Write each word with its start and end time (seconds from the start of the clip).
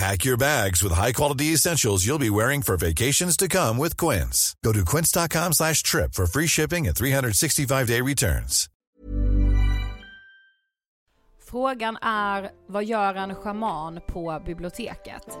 Pack 0.00 0.24
your 0.24 0.38
bags 0.38 0.82
with 0.82 0.94
high-quality 0.94 1.52
essentials 1.52 2.06
you'll 2.06 2.18
be 2.18 2.30
wearing 2.30 2.62
for 2.62 2.76
vacations 2.78 3.36
to 3.36 3.48
come 3.48 3.76
with 3.76 3.98
Quince. 3.98 4.54
Go 4.64 4.72
to 4.72 4.82
quince.com 4.82 5.52
slash 5.52 5.82
trip 5.82 6.14
for 6.14 6.26
free 6.26 6.46
shipping 6.46 6.86
and 6.88 6.96
365-day 6.96 8.00
returns. 8.00 8.68
Frågan 11.50 11.96
är, 12.02 12.50
vad 12.68 12.84
gör 12.84 13.14
en 13.14 13.34
shaman 13.34 14.00
på 14.08 14.42
biblioteket? 14.46 15.38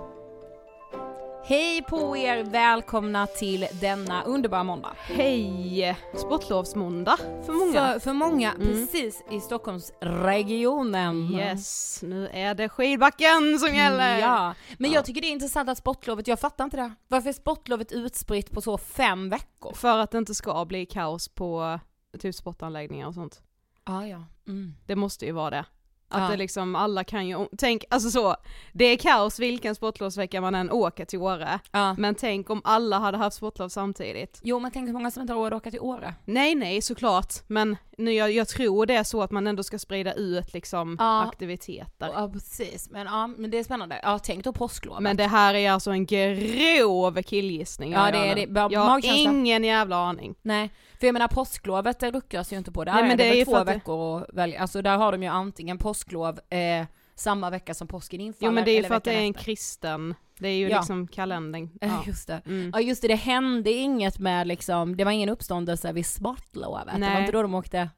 Hej 1.50 1.82
på 1.82 2.16
er! 2.16 2.44
Välkomna 2.44 3.26
till 3.26 3.66
denna 3.80 4.22
underbara 4.22 4.64
måndag. 4.64 4.92
Hej! 4.98 5.96
Sportlovsmåndag 6.16 7.16
för 7.16 7.52
många. 7.52 7.92
För, 7.92 7.98
för 7.98 8.12
många, 8.12 8.52
Mm. 8.52 8.66
precis 8.66 9.24
i 9.30 9.40
Stockholmsregionen. 9.40 11.34
Yes, 11.34 12.00
nu 12.02 12.28
är 12.32 12.54
det 12.54 12.68
skidbacken 12.68 13.58
som 13.58 13.74
gäller. 13.74 14.18
Ja, 14.18 14.54
men 14.78 14.90
Ja. 14.90 14.94
jag 14.96 15.04
tycker 15.04 15.20
det 15.20 15.26
är 15.26 15.32
intressant 15.32 15.68
att 15.68 15.78
sportlovet, 15.78 16.26
jag 16.28 16.40
fattar 16.40 16.64
inte 16.64 16.76
det. 16.76 16.94
Varför 17.08 17.28
är 17.28 17.32
sportlovet 17.32 17.92
utspritt 17.92 18.50
på 18.50 18.60
så 18.60 18.78
fem 18.78 19.28
veckor? 19.28 19.72
För 19.74 19.98
att 19.98 20.10
det 20.10 20.18
inte 20.18 20.34
ska 20.34 20.64
bli 20.64 20.86
kaos 20.86 21.28
på 21.28 21.80
typ 22.18 22.34
sportanläggningar 22.34 23.06
och 23.06 23.14
sånt. 23.14 23.42
Ah, 23.84 24.02
ja, 24.04 24.24
mm. 24.46 24.74
Det 24.86 24.96
måste 24.96 25.26
ju 25.26 25.32
vara 25.32 25.50
det. 25.50 25.64
Att 26.10 26.22
Ja. 26.22 26.28
det 26.28 26.36
liksom, 26.36 26.76
alla 26.76 27.04
kan 27.04 27.28
ju, 27.28 27.46
tänk, 27.58 27.84
alltså 27.90 28.10
så, 28.10 28.36
det 28.72 28.84
är 28.84 28.96
kaos 28.96 29.38
vilken 29.38 29.74
sportlovsvecka 29.74 30.40
man 30.40 30.54
än 30.54 30.70
åker 30.70 31.04
till 31.04 31.18
Åre. 31.18 31.58
ja. 31.72 31.94
Men 31.98 32.14
tänk 32.14 32.50
om 32.50 32.60
alla 32.64 32.98
hade 32.98 33.18
haft 33.18 33.36
sportlov 33.36 33.68
samtidigt. 33.68 34.40
Jo 34.42 34.58
men 34.58 34.70
tänk 34.70 34.88
hur 34.88 34.92
många 34.92 35.10
som 35.10 35.20
inte 35.20 35.32
har 35.32 35.40
råd 35.40 35.52
att 35.52 35.56
åka 35.56 35.70
till 35.70 35.80
Åre. 35.80 36.14
Nej 36.24 36.54
nej 36.54 36.82
såklart, 36.82 37.34
men 37.46 37.76
nu, 38.00 38.12
jag, 38.12 38.32
jag 38.32 38.48
tror 38.48 38.86
det 38.86 38.94
är 38.94 39.04
så 39.04 39.22
att 39.22 39.30
man 39.30 39.46
ändå 39.46 39.62
ska 39.62 39.78
sprida 39.78 40.12
ut 40.14 40.54
liksom 40.54 40.96
Ja. 40.98 41.22
aktiviteter. 41.22 42.10
Ja 42.14 42.30
precis, 42.32 42.90
men 42.90 43.06
ja 43.06 43.26
men 43.26 43.50
det 43.50 43.58
är 43.58 43.64
spännande. 43.64 44.00
Ja 44.02 44.18
tänk 44.18 44.44
då 44.44 44.52
påsklovet. 44.52 45.02
Men 45.02 45.16
det 45.16 45.26
här 45.26 45.54
är 45.54 45.70
alltså 45.70 45.90
en 45.90 46.06
grov 46.06 47.22
killgissning 47.22 47.92
Ja, 47.92 48.10
det 48.10 48.18
är 48.18 48.34
det. 48.34 48.46
Bara 48.46 48.68
Jag 48.72 48.80
har 48.80 49.00
ingen 49.04 49.64
jävla 49.64 49.96
aning. 49.96 50.34
Nej, 50.42 50.70
för 51.00 51.06
jag 51.06 51.12
menar 51.12 51.28
påsklovet 51.28 51.98
det 52.00 52.10
ruckas 52.10 52.52
ju 52.52 52.56
inte 52.56 52.72
på. 52.72 52.84
Där 52.84 52.92
Nej, 52.92 53.02
men 53.02 53.10
är 53.12 53.16
det, 53.16 53.24
det 53.24 53.30
är 53.30 53.36
ju 53.36 53.44
två 53.44 53.64
veckor 53.64 54.22
att 54.22 54.26
välja. 54.34 54.60
Alltså 54.60 54.82
där 54.82 54.96
har 54.96 55.12
de 55.12 55.22
ju 55.22 55.28
antingen 55.28 55.78
påsklov 55.78 56.40
eh, 56.50 56.86
samma 57.14 57.50
vecka 57.50 57.74
som 57.74 57.88
påsken 57.88 58.20
infaller. 58.20 58.50
Jo 58.50 58.54
men 58.54 58.64
det 58.64 58.70
är 58.70 58.76
ju 58.76 58.84
för 58.84 58.94
att 58.94 59.04
det 59.04 59.12
är 59.12 59.20
en 59.20 59.34
kristen, 59.34 60.14
det 60.40 60.48
är 60.48 60.56
ju 60.58 60.68
Ja. 60.68 60.76
liksom 60.78 61.06
kalendern. 61.08 61.70
Ja. 61.80 62.02
Just 62.06 62.26
det. 62.28 62.42
Mm. 62.46 62.70
Ja 62.74 62.80
just 62.80 63.02
det, 63.02 63.08
det 63.08 63.14
hände 63.14 63.70
inget 63.72 64.18
med 64.18 64.46
liksom, 64.46 64.96
det 64.96 65.04
var 65.04 65.10
ingen 65.12 65.28
uppståndelse 65.28 65.92
vid 65.92 66.06
sportlovet. 66.06 66.86
Det 66.86 66.92
var 66.92 66.98
Nej. 66.98 67.20
inte 67.20 67.32
då 67.32 67.42
de 67.42 67.54
åkte 67.54 67.90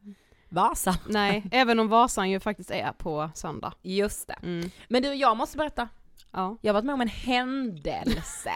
Vasa. 0.48 0.96
Nej, 1.08 1.44
även 1.52 1.80
om 1.80 1.88
Vasan 1.88 2.30
ju 2.30 2.40
faktiskt 2.40 2.70
är 2.70 2.92
på 2.92 3.30
söndag. 3.34 3.72
Just 3.82 4.28
det. 4.28 4.36
Mm. 4.42 4.70
Men 4.88 5.02
du, 5.02 5.14
jag 5.14 5.36
måste 5.36 5.58
berätta. 5.58 5.88
Ja. 6.30 6.56
Jag 6.60 6.68
har 6.72 6.74
varit 6.74 6.84
med 6.84 6.94
om 6.94 7.00
en 7.00 7.08
händelse. 7.08 8.52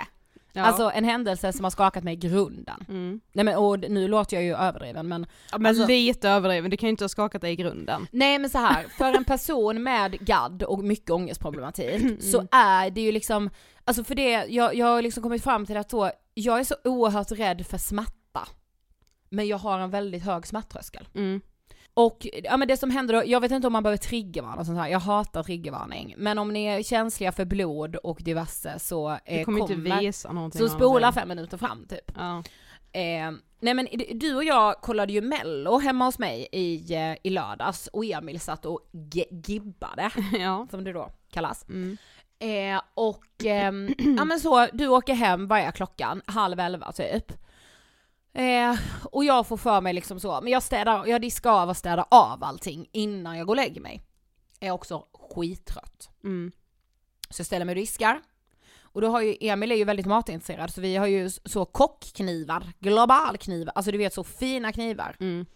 Ja. 0.57 0.63
Alltså 0.63 0.91
en 0.95 1.05
händelse 1.05 1.53
som 1.53 1.65
har 1.65 1.71
skakat 1.71 2.05
mig 2.05 2.15
i 2.15 2.17
grunden. 2.17 2.85
mm. 2.89 3.21
Nej 3.33 3.45
men 3.45 3.57
och 3.57 3.79
nu 3.79 4.09
låter 4.09 4.37
jag 4.37 4.45
ju 4.45 4.55
överdriven 4.57 5.09
men 5.09 5.27
ja, 5.53 5.59
men 5.59 5.67
alltså- 5.67 5.87
lite 5.87 6.29
överdriven, 6.31 6.71
det 6.71 6.77
kan 6.77 6.87
ju 6.87 6.91
inte 6.91 7.05
ha 7.05 7.09
skakat 7.09 7.43
dig 7.43 7.53
i 7.53 7.57
grunden. 7.57 8.07
Nej 8.13 8.39
men 8.39 8.51
så 8.51 8.59
här, 8.59 8.87
för 8.99 9.13
en 9.13 9.25
person 9.25 9.83
med 9.83 10.13
GAD 10.21 10.63
och 10.63 10.85
mycket 10.85 11.11
ångestproblematik 11.11 12.03
Mm. 12.03 12.21
så 12.21 12.47
är 12.51 12.91
det 12.91 13.01
ju 13.01 13.13
liksom, 13.13 13.51
alltså 13.85 14.05
för 14.05 14.15
det, 14.15 14.31
jag, 14.49 14.75
jag 14.75 14.87
har 14.87 15.03
liksom 15.03 15.23
kommit 15.23 15.43
fram 15.45 15.67
till 15.67 15.77
att 15.77 15.91
så, 15.91 16.11
jag 16.35 16.61
är 16.61 16.65
så 16.65 16.75
oerhört 16.85 17.33
rädd 17.33 17.67
för 17.67 17.79
smärta. 17.79 18.49
Men 19.31 19.47
jag 19.49 19.59
har 19.59 19.79
en 19.79 19.91
väldigt 19.91 20.23
hög 20.25 20.47
smärttröskel. 20.47 21.09
Mm. 21.15 21.41
Och 21.99 22.27
ja 22.45 22.57
men 22.57 22.69
det 22.69 22.77
som 22.77 22.91
händer 22.91 23.15
då, 23.15 23.23
jag 23.27 23.41
vet 23.41 23.53
inte 23.53 23.67
om 23.67 23.73
man 23.73 23.83
behöver 23.83 23.97
triggervarna 23.97 24.57
och 24.57 24.67
sånt 24.67 24.79
här, 24.79 24.89
jag 24.89 25.01
hatar 25.01 25.43
triggervarning. 25.43 26.15
Men 26.19 26.39
om 26.39 26.53
ni 26.53 26.65
är 26.65 26.83
känsliga 26.83 27.33
för 27.33 27.45
blod 27.45 27.97
och 27.97 28.19
diverse 28.23 28.79
så 28.79 29.11
eh, 29.11 29.39
Du 29.39 29.45
kommer, 29.45 29.61
inte 29.61 29.75
visa 29.75 30.33
någonting. 30.33 30.61
så 30.61 30.69
spola 30.69 31.13
fem 31.13 31.29
minuter 31.29 31.57
fram 31.59 31.87
typ. 31.89 32.13
Ja. 32.17 32.43
Eh, 32.93 33.33
nej 33.61 33.75
men 33.75 33.89
du 34.15 34.35
och 34.35 34.45
jag 34.45 34.81
kollade 34.81 35.13
ju 35.13 35.21
mello 35.21 35.79
hemma 35.79 36.05
hos 36.05 36.19
mig 36.19 36.49
i, 36.53 36.95
eh, 36.95 37.17
i 37.23 37.31
lördags 37.31 37.87
och 37.87 38.05
Emil 38.05 38.41
satt 38.41 38.67
och 38.67 38.81
gibbade, 39.47 40.11
ja. 40.39 40.67
som 40.71 40.85
det 40.85 40.93
då 40.93 41.11
kallas. 41.33 41.69
Mm. 41.69 41.97
Eh, 42.39 42.81
och 42.95 43.45
ehm, 43.45 43.95
ja 44.19 44.25
men 44.25 44.41
så, 44.41 44.67
du 44.73 44.89
åker 44.89 45.15
hem, 45.15 45.49
vad 45.49 45.59
är 45.59 45.71
klockan? 45.71 46.23
Halv 46.27 46.61
elva 46.61 46.93
typ. 46.93 47.33
Eh, 48.37 48.79
och 49.03 49.25
jag 49.25 49.47
får 49.47 49.57
för 49.57 49.81
mig 49.81 49.93
liksom 49.93 50.21
så, 50.21 50.41
men 50.41 50.53
jag 50.53 50.63
städar, 50.63 51.07
jag 51.07 51.21
diskar 51.21 51.51
av 51.51 51.69
och 51.69 51.77
städar 51.77 52.05
av 52.11 52.45
allting 52.45 52.89
innan 52.93 53.39
jag 53.39 53.47
går 53.47 53.53
och 53.53 53.57
lägger 53.57 53.81
mig. 53.81 54.03
Jag 54.61 54.69
är 54.69 54.73
också 54.73 55.05
skittrött. 55.13 56.11
Mm. 56.25 56.53
Så 57.31 57.41
jag 57.41 57.47
ställer 57.47 57.65
mig 57.65 57.73
och 57.73 57.81
diskar. 57.81 58.21
Och 58.81 59.01
då 59.01 59.09
har 59.09 59.21
ju, 59.21 59.37
Emil 59.41 59.73
är 59.73 59.77
ju 59.77 59.85
väldigt 59.85 60.07
matintresserad 60.07 60.71
så 60.71 60.81
vi 60.81 60.97
har 60.97 61.07
ju 61.07 61.31
så 61.31 61.65
kockknivar, 61.65 62.73
globalknivar, 62.79 63.73
alltså 63.75 63.91
du 63.91 63.99
vet 63.99 64.15
så 64.15 64.25
fina 64.25 64.73
knivar. 64.73 65.17
Mm. 65.21 65.47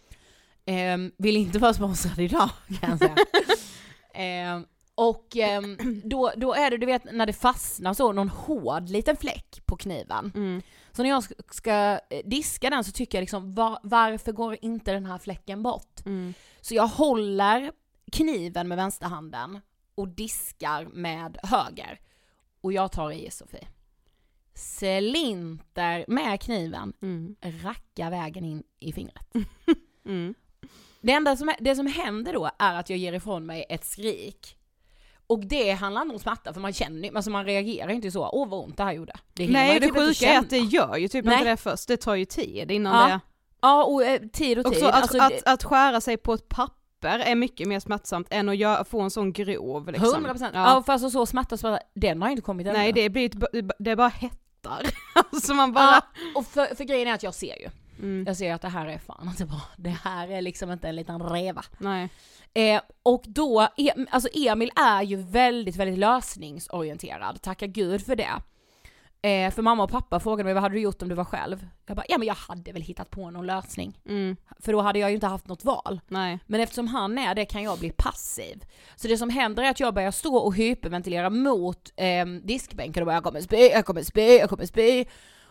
Ehm, 0.67 1.13
vill 1.19 1.37
inte 1.37 1.59
vara 1.59 1.75
sponsrad 1.75 2.19
idag 2.19 2.51
kan 2.81 2.91
jag 2.91 2.99
säga. 2.99 3.17
Ehm, 4.15 4.67
och 4.95 5.37
ehm, 5.37 5.77
då, 6.05 6.33
då 6.37 6.55
är 6.55 6.71
det 6.71 6.77
du 6.77 6.87
vet 6.87 7.13
när 7.13 7.27
det 7.27 7.33
fastnar 7.33 7.95
så 7.95 8.13
någon 8.13 8.29
hård 8.29 8.89
liten 8.89 9.17
fläck 9.17 9.63
på 9.67 9.77
kniven. 9.77 10.33
Mm. 10.35 10.63
Så 10.93 11.03
när 11.03 11.11
jag 11.11 11.25
ska, 11.51 12.01
eh, 12.11 12.21
diska 12.25 12.71
den 12.71 12.85
så 12.85 12.93
tycker 12.93 13.19
jag 13.19 13.23
liksom 13.23 13.55
var, 13.55 13.79
varför 13.83 14.33
går 14.33 14.57
inte 14.63 14.93
den 14.93 15.07
här 15.07 15.19
fläcken 15.19 15.63
bort? 15.63 16.07
Mm. 16.07 16.35
Så 16.61 16.75
jag 16.75 16.87
håller 16.87 17.73
kniven 18.13 18.69
med 18.69 18.77
vänsterhanden 18.77 19.61
och 19.95 20.09
diskar 20.09 20.85
med 20.85 21.39
höger. 21.43 22.01
Och 22.61 22.73
jag 22.73 22.93
tar 22.93 23.11
i 23.11 23.31
Sofie. 23.31 23.69
Slinter 24.55 26.05
med 26.09 26.41
kniven, 26.41 26.93
Mm. 27.03 27.37
rackar 27.41 28.11
vägen 28.11 28.45
in 28.45 28.63
i 28.81 28.93
fingret. 28.93 29.33
Mm. 30.05 30.35
Det 31.01 31.13
enda 31.13 31.37
som, 31.37 31.53
det 31.61 31.77
som 31.77 31.87
händer 31.87 32.33
då 32.33 32.51
är 32.59 32.75
att 32.75 32.91
jag 32.91 32.99
ger 32.99 33.13
ifrån 33.13 33.47
mig 33.47 33.67
ett 33.69 33.85
skrik. 33.85 34.57
Och 35.31 35.47
det 35.47 35.73
handlar 35.73 36.03
inte 36.03 36.15
om 36.15 36.21
smärta 36.21 36.53
för 36.53 36.61
man 36.61 36.73
känner 36.73 37.17
alltså 37.17 37.31
man 37.31 37.45
reagerar 37.45 37.89
ju 37.89 37.95
inte 37.95 38.11
så, 38.11 38.31
åh 38.33 38.49
vad 38.49 38.65
ont 38.65 38.77
det 38.77 38.83
här 38.83 38.93
gjorde. 38.93 39.13
Det 39.33 39.49
Nej 39.49 39.81
det 39.81 39.87
typ 39.87 39.97
sjuka 39.97 40.33
är 40.33 40.39
att 40.39 40.51
det 40.51 40.59
gör 40.59 40.97
ju 40.97 41.09
typ 41.09 41.25
Nej. 41.25 41.35
inte 41.35 41.51
det 41.51 41.57
först, 41.57 41.89
det 41.89 41.97
tar 41.97 42.15
ju 42.15 42.25
tid 42.25 42.71
innan 42.71 43.11
Ja, 43.11 43.15
det... 43.15 43.21
Ja 43.61 43.85
och 43.85 44.05
eh, 44.05 44.21
tid 44.21 44.59
och 44.59 44.65
tid. 44.65 44.73
Också 44.73 44.87
att, 44.87 44.95
Alltså, 44.95 45.23
att, 45.23 45.47
att 45.47 45.65
skära 45.65 46.01
sig 46.01 46.17
på 46.17 46.35
ett 46.35 46.49
papper 46.49 47.19
är 47.19 47.35
mycket 47.35 47.69
mer 47.69 47.81
smärtsamt 47.81 48.27
än 48.31 48.49
att 48.49 48.57
göra, 48.57 48.85
få 48.85 49.01
en 49.01 49.11
sån 49.11 49.33
grov 49.33 49.93
liksom. 49.93 50.25
100% 50.25 50.29
procent. 50.29 50.55
Ja. 50.55 50.75
Ja. 50.75 50.83
för 50.83 50.93
alltså 50.93 51.11
så 51.11 51.27
smärta, 51.27 51.57
smärta, 51.57 51.85
den 51.95 52.23
har 52.23 52.29
inte 52.29 52.43
kommit 52.43 52.67
ännu. 52.67 52.79
Nej 52.79 52.93
det 52.93 53.09
blir 53.09 53.27
ett, 53.27 53.71
det 53.79 53.97
bara 53.97 54.09
hettar. 54.09 54.83
alltså 55.33 55.55
man 55.55 55.73
bara... 55.73 55.85
Ja, 55.85 56.03
och 56.35 56.47
för, 56.47 56.75
för 56.75 56.85
grejen 56.85 57.09
är 57.09 57.15
att 57.15 57.23
jag 57.23 57.35
ser 57.35 57.57
ju. 57.61 57.69
Mm. 58.03 58.25
Jag 58.27 58.37
ser 58.37 58.55
att 58.55 58.63
det 58.63 58.69
här 58.69 58.87
är 58.87 58.99
fan 58.99 59.29
inte 59.29 59.45
bra. 59.47 59.63
Det 59.77 59.97
här 60.05 60.29
är 60.29 60.43
liksom 60.43 60.71
inte 60.71 60.89
en 60.89 60.97
liten 60.97 61.23
reva. 61.23 61.65
Nej. 61.79 62.09
Eh, 62.55 62.81
och 63.03 63.23
då, 63.27 63.69
e- 63.77 64.07
alltså 64.11 64.29
Emil 64.35 64.71
är 64.77 65.03
ju 65.03 65.17
väldigt, 65.17 65.77
väldigt 65.77 65.99
lösningsorienterad, 65.99 67.43
tacka 67.43 67.67
gud 67.67 68.07
för 68.07 68.17
det. 68.17 68.31
Eh, 69.23 69.51
för 69.51 69.63
mamma 69.63 69.85
och 69.85 69.91
pappa 69.91 70.21
frågade 70.21 70.45
mig 70.45 70.55
vad 70.55 70.63
hade 70.63 70.75
du 70.75 70.81
gjort 70.81 71.03
om 71.03 71.09
du 71.09 71.15
var 71.15 71.25
själv? 71.25 71.67
Jag 71.87 71.97
bara, 71.97 72.07
ja 72.09 72.19
men 72.19 72.29
jag 72.29 72.35
hade 72.35 72.73
väl 72.73 72.83
hittat 72.83 73.11
på 73.11 73.31
någon 73.31 73.47
lösning. 73.47 73.99
Mm. 74.09 74.37
För 74.61 74.73
då 74.73 74.81
hade 74.81 74.99
jag 74.99 75.11
ju 75.11 75.15
inte 75.15 75.27
haft 75.27 75.49
något 75.49 75.65
val. 75.65 76.01
Nej. 76.09 76.39
Men 76.47 76.61
eftersom 76.61 76.89
han 76.89 77.19
är 77.19 77.35
det 77.35 77.45
kan 77.45 77.63
jag 77.63 77.79
bli 77.79 77.91
passiv. 77.91 78.65
Så 78.97 79.09
det 79.09 79.17
som 79.17 79.31
händer 79.31 79.63
är 79.63 79.71
att 79.71 79.81
jag 79.81 79.95
börjar 79.95 80.11
stå 80.11 80.37
och 80.37 80.55
hyperventilera 80.55 81.31
mot 81.31 81.93
eh, 81.97 82.27
diskbänken 82.27 83.03
och 83.03 83.07
bara 83.07 83.15
jag 83.15 83.25
kommer 83.25 83.41
spy, 83.41 83.57
jag 83.57 83.87
kommer 83.87 84.03
spy, 84.03 84.37
jag 84.37 84.49
kommer 84.49 84.67
spy. 84.67 85.05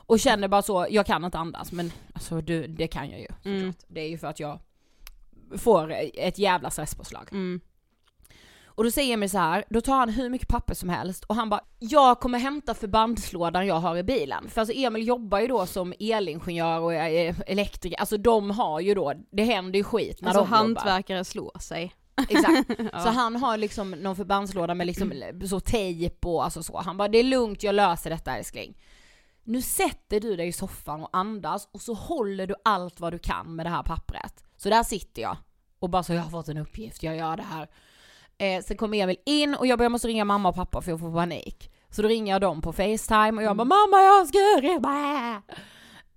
Och 0.09 0.19
känner 0.19 0.47
bara 0.47 0.61
så, 0.61 0.87
jag 0.89 1.05
kan 1.05 1.25
inte 1.25 1.37
andas 1.37 1.71
men 1.71 1.91
alltså 2.13 2.41
du, 2.41 2.67
det 2.67 2.87
kan 2.87 3.09
jag 3.09 3.19
ju. 3.19 3.27
Mm. 3.45 3.73
Det 3.87 4.01
är 4.01 4.07
ju 4.09 4.17
för 4.17 4.27
att 4.27 4.39
jag 4.39 4.59
får 5.57 5.93
ett 6.13 6.37
jävla 6.37 6.69
stresspåslag. 6.69 7.27
Mm. 7.31 7.61
Och 8.65 8.83
då 8.83 8.91
säger 8.91 9.13
Emil 9.13 9.29
så 9.29 9.37
här, 9.37 9.63
då 9.69 9.81
tar 9.81 9.95
han 9.97 10.09
hur 10.09 10.29
mycket 10.29 10.47
papper 10.47 10.73
som 10.73 10.89
helst 10.89 11.23
och 11.23 11.35
han 11.35 11.49
bara 11.49 11.61
Jag 11.79 12.19
kommer 12.19 12.39
hämta 12.39 12.73
förbandslådan 12.73 13.67
jag 13.67 13.75
har 13.75 13.97
i 13.97 14.03
bilen. 14.03 14.49
För 14.49 14.61
alltså 14.61 14.75
Emil 14.75 15.07
jobbar 15.07 15.39
ju 15.39 15.47
då 15.47 15.65
som 15.65 15.93
elingenjör 15.99 16.79
och 16.79 16.93
elektriker, 16.93 17.99
alltså 17.99 18.17
de 18.17 18.51
har 18.51 18.79
ju 18.79 18.93
då, 18.93 19.13
det 19.31 19.43
händer 19.43 19.77
ju 19.77 19.83
skit 19.83 20.21
när 20.21 20.29
Alltså 20.29 20.43
de 20.43 20.45
jobbar. 20.45 20.57
hantverkare 20.57 21.25
slår 21.25 21.59
sig. 21.59 21.95
Exakt. 22.29 22.69
Ja. 22.93 22.99
Så 23.03 23.09
han 23.09 23.35
har 23.35 23.57
liksom 23.57 23.91
någon 23.91 24.15
förbandslåda 24.15 24.73
med 24.73 24.87
liksom 24.87 25.13
så 25.49 25.59
tejp 25.59 26.27
och 26.27 26.43
alltså 26.43 26.63
så. 26.63 26.77
Han 26.77 26.97
bara 26.97 27.07
det 27.07 27.17
är 27.17 27.23
lugnt, 27.23 27.63
jag 27.63 27.75
löser 27.75 28.09
detta 28.09 28.37
älskling. 28.37 28.77
Nu 29.43 29.61
sätter 29.61 30.19
du 30.19 30.35
dig 30.35 30.47
i 30.47 30.51
soffan 30.51 31.03
och 31.03 31.09
andas 31.11 31.67
och 31.71 31.81
så 31.81 31.93
håller 31.93 32.47
du 32.47 32.55
allt 32.63 32.99
vad 32.99 33.13
du 33.13 33.19
kan 33.19 33.55
med 33.55 33.65
det 33.65 33.69
här 33.69 33.83
pappret. 33.83 34.43
Så 34.57 34.69
där 34.69 34.83
sitter 34.83 35.21
jag 35.21 35.37
och 35.79 35.89
bara 35.89 36.03
så 36.03 36.13
jag 36.13 36.21
har 36.21 36.29
fått 36.29 36.47
en 36.47 36.57
uppgift, 36.57 37.03
jag 37.03 37.17
gör 37.17 37.37
det 37.37 37.43
här. 37.43 37.67
Eh, 38.37 38.63
sen 38.63 38.77
kommer 38.77 38.97
Emil 38.97 39.17
in 39.25 39.55
och 39.55 39.67
jag 39.67 39.79
bara 39.79 39.83
jag 39.83 39.91
måste 39.91 40.07
ringa 40.07 40.25
mamma 40.25 40.49
och 40.49 40.55
pappa 40.55 40.81
för 40.81 40.91
jag 40.91 40.99
får 40.99 41.13
panik. 41.13 41.71
Så 41.89 42.01
då 42.01 42.07
ringer 42.07 42.33
jag 42.33 42.41
dem 42.41 42.61
på 42.61 42.73
Facetime 42.73 43.31
och 43.31 43.43
jag 43.43 43.57
bara 43.57 43.65
mamma 43.65 43.97
jag 44.03 44.27
ska 44.27 44.37
rymma! 44.61 45.41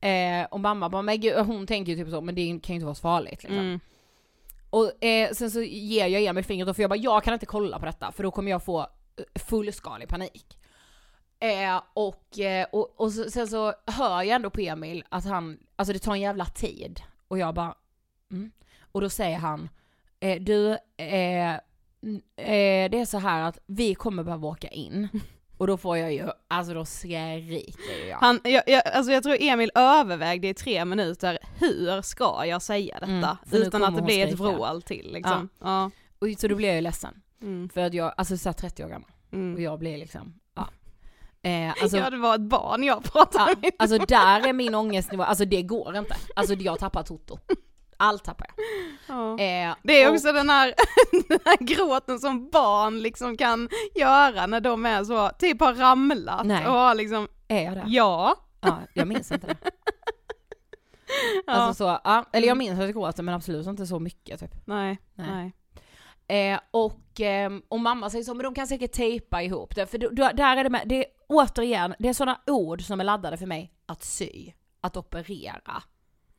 Eh, 0.01 0.47
och 0.51 0.61
mamma 0.61 0.89
bara 0.89 1.03
men 1.03 1.21
gud, 1.21 1.39
hon 1.39 1.67
tänker 1.67 1.93
ju 1.93 2.05
typ 2.05 2.13
så 2.13 2.21
men 2.21 2.35
det 2.35 2.41
kan 2.41 2.51
ju 2.51 2.75
inte 2.75 2.85
vara 2.85 2.95
så 2.95 3.01
farligt 3.01 3.43
liksom. 3.43 3.59
Mm. 3.59 3.81
Och 4.71 5.05
eh, 5.05 5.31
sen 5.33 5.51
så 5.51 5.63
ger 5.63 6.07
jag 6.07 6.23
Emil 6.23 6.45
fingret 6.45 6.67
då 6.67 6.75
för 6.75 6.83
jag 6.83 6.91
bara 6.91 6.97
jag 6.97 7.25
kan 7.25 7.35
inte 7.35 7.47
kolla 7.47 7.79
på 7.79 7.87
detta 7.87 8.13
för 8.13 8.23
då 8.23 8.31
kommer 8.31 8.51
jag 8.51 8.65
få 8.65 8.81
eh, 8.81 8.87
fullskalig 9.35 10.09
panik. 10.09 10.59
Eh, 11.43 11.83
och, 11.95 12.39
eh, 12.39 12.67
och, 12.73 13.01
och 13.01 13.13
så, 13.13 13.31
sen 13.31 13.49
så 13.49 13.75
hör 13.87 14.23
jag 14.23 14.29
ändå 14.29 14.51
på 14.51 14.61
Emil 14.61 15.05
att 15.09 15.25
han, 15.25 15.59
alltså 15.77 15.93
det 15.93 15.99
tar 15.99 16.13
en 16.13 16.21
jävla 16.21 16.45
tid. 16.45 17.01
Och 17.29 17.39
jag 17.39 17.55
bara, 17.55 17.75
mm. 18.31 18.51
Och 18.93 19.01
då 19.01 19.11
säger 19.11 19.39
han, 19.39 19.69
eh, 20.21 20.43
du, 20.43 20.71
eh, 20.97 21.55
eh, 21.55 22.91
det 22.91 23.01
är 23.01 23.05
så 23.05 23.19
här 23.19 23.43
att 23.43 23.59
vi 23.67 23.95
kommer 23.95 24.23
behöva 24.23 24.49
åka 24.49 24.69
in. 24.69 25.09
Och 25.59 25.67
då 25.67 25.77
får 25.77 25.99
jag 25.99 26.13
ju, 26.13 26.29
alltså 26.49 26.75
då 26.75 26.85
skriker 26.85 28.09
jag. 28.09 28.19
Han, 28.19 28.41
jag, 28.45 28.63
jag, 28.67 28.83
alltså 28.89 29.13
jag 29.13 29.23
tror 29.23 29.37
Emil 29.41 29.71
övervägde 29.75 30.49
i 30.49 30.55
tre 30.55 30.85
minuter, 30.85 31.39
hur 31.59 32.03
ska 32.03 32.47
jag 32.47 32.63
säga 32.63 32.95
detta? 32.95 33.39
Mm, 33.53 33.63
utan 33.63 33.85
att 33.85 33.97
det 33.97 34.03
blir 34.03 34.27
ett 34.27 34.39
vrål 34.39 34.83
till 34.83 35.13
liksom. 35.13 35.49
Ja. 35.61 35.91
Och 36.19 36.27
så 36.39 36.49
då 36.49 36.55
blir 36.57 36.69
jag 36.69 36.75
ju 36.75 36.81
ledsen. 36.81 37.23
Mm. 37.43 37.69
För 37.69 37.81
att 37.81 37.95
jag, 37.95 38.15
alltså 38.17 38.37
så 38.37 38.49
här 38.49 38.55
30 38.55 38.85
år 38.85 38.89
gammal. 38.89 39.11
Och 39.29 39.35
Mm. 39.35 39.63
jag 39.63 39.79
blir 39.79 39.99
liksom, 39.99 40.35
ja. 40.55 40.69
Eh, 41.43 41.71
alltså, 41.83 41.97
ja 41.97 42.11
det 42.11 42.17
var 42.19 42.35
ett 42.35 42.41
barn 42.41 42.85
jag 42.85 43.05
pratade 43.05 43.55
med. 43.63 43.71
alltså 43.79 43.99
där 43.99 44.47
är 44.49 44.53
min 44.53 44.75
ångestnivå, 44.83 45.23
alltså 45.23 45.45
det 45.45 45.63
går 45.63 45.97
inte. 45.97 46.17
Alltså 46.37 46.55
jag 46.55 46.79
tappar 46.79 47.03
toto. 47.03 47.39
Allt 47.97 48.25
tappar 48.25 48.47
jag. 48.57 48.65
Ja. 49.17 49.31
Eh, 49.45 49.75
Det 49.83 50.03
är 50.03 50.09
och- 50.09 50.15
också 50.15 50.33
den 50.33 50.51
här, 50.51 50.75
den 51.29 51.39
här 51.45 51.57
gråten 51.61 52.19
som 52.19 52.49
barn 52.51 53.01
liksom 53.03 53.37
kan 53.37 53.69
göra 53.95 54.47
när 54.47 54.61
de 54.61 54.87
är 54.87 55.05
så, 55.05 55.29
typ 55.39 55.61
har 55.61 55.75
ramlat 55.75 56.47
Nej. 56.47 56.67
och 56.67 56.73
har 56.73 56.95
liksom, 56.95 57.29
Är 57.49 57.63
jag 57.65 57.75
det? 57.75 57.85
ja. 57.87 58.37
Ja, 58.61 58.79
jag 58.95 59.09
minns 59.09 59.33
inte 59.33 59.47
det. 59.47 59.57
ja. 61.47 61.53
Alltså 61.53 61.85
så, 61.85 62.01
ja, 62.05 62.25
eller 62.33 62.49
jag 62.49 62.57
minns 62.57 62.79
att 62.79 62.85
jag 62.85 62.93
gråter 62.95 63.23
men 63.23 63.35
absolut 63.35 63.67
inte 63.67 63.87
så 63.87 63.99
mycket 63.99 64.41
typ. 64.41 64.51
nej, 64.67 64.99
Nej. 65.15 65.27
nej. 65.31 65.53
Eh, 66.33 66.61
och, 66.71 67.21
ehm, 67.21 67.63
och 67.69 67.81
mamma 67.81 68.11
säger 68.11 68.25
så, 68.25 68.35
men 68.35 68.45
de 68.45 68.55
kan 68.55 68.67
säkert 68.67 68.93
tejpa 68.93 69.43
ihop 69.43 69.75
det. 69.75 69.87
För 69.87 69.99
då, 69.99 70.09
då, 70.09 70.31
där 70.35 70.57
är 70.57 70.65
det 70.65 70.71
med, 70.71 70.83
det 70.87 70.97
är 70.97 71.05
återigen, 71.29 71.95
det 71.99 72.09
är 72.09 72.13
sådana 72.13 72.41
ord 72.47 72.83
som 72.83 73.01
är 73.01 73.05
laddade 73.05 73.37
för 73.37 73.47
mig. 73.47 73.73
Att 73.87 74.03
sy, 74.05 74.53
att 74.81 74.97
operera. 74.97 75.83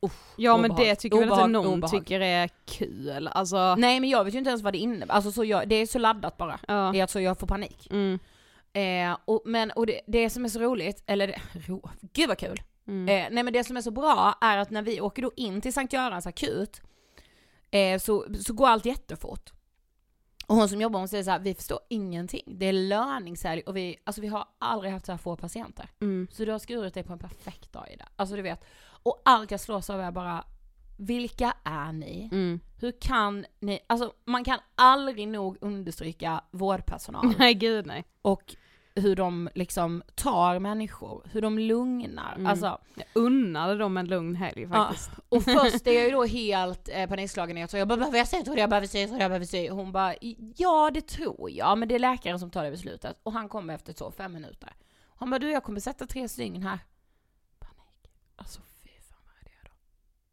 Usch, 0.06 0.12
Ja 0.36 0.56
men 0.56 0.70
obehag. 0.70 0.86
det 0.86 0.94
tycker 0.96 1.16
väl 1.16 1.22
inte 1.22 1.34
Obehag, 1.34 1.50
någon 1.50 1.66
obehag. 1.66 1.90
tycker 1.90 2.20
är 2.20 2.50
kul, 2.64 3.28
alltså. 3.28 3.74
Nej 3.74 4.00
men 4.00 4.10
jag 4.10 4.24
vet 4.24 4.34
ju 4.34 4.38
inte 4.38 4.50
ens 4.50 4.62
vad 4.62 4.72
det 4.74 4.78
innebär, 4.78 5.14
alltså 5.14 5.32
så 5.32 5.44
jag, 5.44 5.68
det 5.68 5.74
är 5.74 5.86
så 5.86 5.98
laddat 5.98 6.36
bara. 6.36 6.58
Ja. 6.68 6.90
Det 6.92 7.00
är 7.00 7.04
att 7.04 7.10
så 7.10 7.20
jag 7.20 7.38
får 7.38 7.46
panik. 7.46 7.88
Mm. 7.90 8.18
Eh, 8.72 9.18
och, 9.24 9.42
men, 9.44 9.70
och 9.70 9.86
det, 9.86 10.00
det 10.06 10.30
som 10.30 10.44
är 10.44 10.48
så 10.48 10.60
roligt, 10.60 11.02
eller 11.06 11.26
det, 11.26 11.40
ro, 11.68 11.88
gud 12.12 12.28
vad 12.28 12.38
kul. 12.38 12.62
Mm. 12.88 13.08
Eh, 13.08 13.28
nej 13.34 13.42
men 13.44 13.52
det 13.52 13.64
som 13.64 13.76
är 13.76 13.80
så 13.80 13.90
bra 13.90 14.38
är 14.40 14.58
att 14.58 14.70
när 14.70 14.82
vi 14.82 15.00
åker 15.00 15.22
då 15.22 15.30
in 15.36 15.60
till 15.60 15.72
Sankt 15.72 15.92
Görans 15.92 16.26
akut, 16.26 16.80
eh, 17.70 17.98
så, 17.98 18.26
så 18.46 18.52
går 18.52 18.68
allt 18.68 18.84
jättefort. 18.84 19.53
Och 20.46 20.56
hon 20.56 20.68
som 20.68 20.80
jobbar 20.80 20.98
hon 20.98 21.08
säger 21.08 21.24
så 21.24 21.30
här, 21.30 21.38
vi 21.38 21.54
förstår 21.54 21.78
ingenting. 21.88 22.42
Det 22.46 22.66
är 22.66 22.72
löningshelg 22.72 23.62
och 23.66 23.76
vi, 23.76 23.96
alltså 24.04 24.20
vi 24.20 24.28
har 24.28 24.48
aldrig 24.58 24.92
haft 24.92 25.06
så 25.06 25.12
här 25.12 25.18
få 25.18 25.36
patienter. 25.36 25.90
Mm. 26.00 26.28
Så 26.30 26.44
du 26.44 26.52
har 26.52 26.58
skurit 26.58 26.94
dig 26.94 27.02
på 27.02 27.12
en 27.12 27.18
perfekt 27.18 27.72
dag 27.72 27.88
i 27.92 27.96
det. 27.96 28.06
Alltså 28.16 28.36
du 28.36 28.42
vet. 28.42 28.64
Och 28.86 29.22
allt 29.24 29.50
jag 29.50 29.60
slås 29.60 29.90
av 29.90 30.00
är 30.00 30.10
bara, 30.10 30.44
vilka 30.96 31.54
är 31.64 31.92
ni? 31.92 32.28
Mm. 32.32 32.60
Hur 32.80 33.00
kan 33.00 33.46
ni, 33.60 33.80
alltså 33.86 34.12
man 34.24 34.44
kan 34.44 34.58
aldrig 34.74 35.28
nog 35.28 35.56
understryka 35.60 36.44
vårdpersonal 36.50 37.34
Nej 37.38 37.54
gud 37.54 37.86
nej. 37.86 38.04
och 38.22 38.56
hur 38.96 39.16
de 39.16 39.48
liksom 39.54 40.02
tar 40.14 40.58
människor, 40.58 41.28
hur 41.32 41.42
de 41.42 41.58
lugnar. 41.58 42.34
Mm. 42.34 42.46
Alltså, 42.46 42.78
Jag 42.94 43.06
unnade 43.14 43.76
dem 43.76 43.96
en 43.96 44.06
lugn 44.06 44.34
helg 44.34 44.68
faktiskt. 44.68 45.10
och 45.28 45.42
först 45.44 45.86
är 45.86 45.92
jag 45.92 46.04
ju 46.04 46.10
då 46.10 46.24
helt 46.24 46.88
eh, 46.92 47.08
panikslagen. 47.08 47.56
Jag, 47.56 47.70
tror, 47.70 47.78
jag 47.78 47.88
bara, 47.88 47.98
behöver 47.98 48.18
jag 48.18 48.28
säga 48.28 48.42
jag 48.56 48.70
behöver 48.70 48.86
säga, 48.86 49.08
jag 49.08 49.30
behöver 49.30 49.46
säga. 49.46 49.72
Hon 49.72 49.92
bara, 49.92 50.14
ja 50.56 50.90
det 50.94 51.06
tror 51.06 51.50
jag, 51.50 51.78
men 51.78 51.88
det 51.88 51.94
är 51.94 51.98
läkaren 51.98 52.38
som 52.38 52.50
tar 52.50 52.64
det 52.64 52.70
beslutet. 52.70 53.20
Och 53.22 53.32
han 53.32 53.48
kommer 53.48 53.74
efter 53.74 53.92
så 53.92 54.10
fem 54.10 54.32
minuter. 54.32 54.74
Han 55.16 55.30
bara, 55.30 55.38
du 55.38 55.50
jag 55.50 55.64
kommer 55.64 55.80
sätta 55.80 56.06
tre 56.06 56.28
stygn 56.28 56.62
här. 56.62 56.78
Panik. 57.58 58.10
Alltså 58.36 58.60
fy 58.82 58.88
fan 58.88 59.18
vad 59.26 59.36
är 59.36 59.44
det 59.44 59.64
då? 59.64 59.70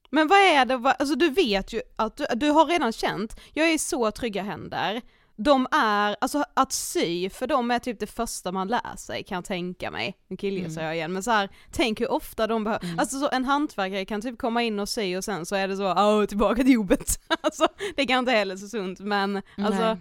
Men 0.09 0.27
vad 0.27 0.39
är 0.39 0.65
det, 0.65 0.95
alltså 0.99 1.15
du 1.15 1.29
vet 1.29 1.73
ju 1.73 1.81
att 1.95 2.17
du, 2.17 2.25
du 2.35 2.49
har 2.49 2.65
redan 2.65 2.91
känt, 2.91 3.39
jag 3.53 3.67
är 3.69 3.73
i 3.73 3.77
så 3.77 4.11
trygga 4.11 4.43
händer. 4.43 5.01
De 5.43 5.67
är, 5.71 6.15
alltså 6.21 6.43
att 6.53 6.71
sy 6.71 7.29
för 7.29 7.47
dem 7.47 7.71
är 7.71 7.79
typ 7.79 7.99
det 7.99 8.07
första 8.07 8.51
man 8.51 8.67
lär 8.67 8.95
sig 8.97 9.23
kan 9.23 9.35
jag 9.35 9.45
tänka 9.45 9.91
mig. 9.91 10.17
Nu 10.27 10.37
killgissar 10.37 10.81
Mm. 10.81 10.85
jag 10.85 10.95
igen 10.95 11.13
men 11.13 11.23
så 11.23 11.31
här, 11.31 11.49
tänk 11.71 12.01
hur 12.01 12.11
ofta 12.11 12.47
de 12.47 12.63
behöver, 12.63 12.85
Mm. 12.85 12.99
alltså 12.99 13.19
så 13.19 13.29
en 13.31 13.45
hantverkare 13.45 14.05
kan 14.05 14.21
typ 14.21 14.37
komma 14.39 14.63
in 14.63 14.79
och 14.79 14.89
sy 14.89 15.17
och 15.17 15.23
sen 15.23 15.45
så 15.45 15.55
är 15.55 15.67
det 15.67 15.77
så, 15.77 15.91
åh 15.93 16.25
tillbaka 16.25 16.63
till 16.63 16.73
jobbet. 16.73 17.19
alltså 17.41 17.67
det 17.95 18.05
kan 18.05 18.19
inte 18.19 18.31
heller 18.31 18.55
så 18.57 18.67
sunt 18.67 18.99
men 18.99 19.35
alltså 19.57 19.83
Nej. 19.83 19.97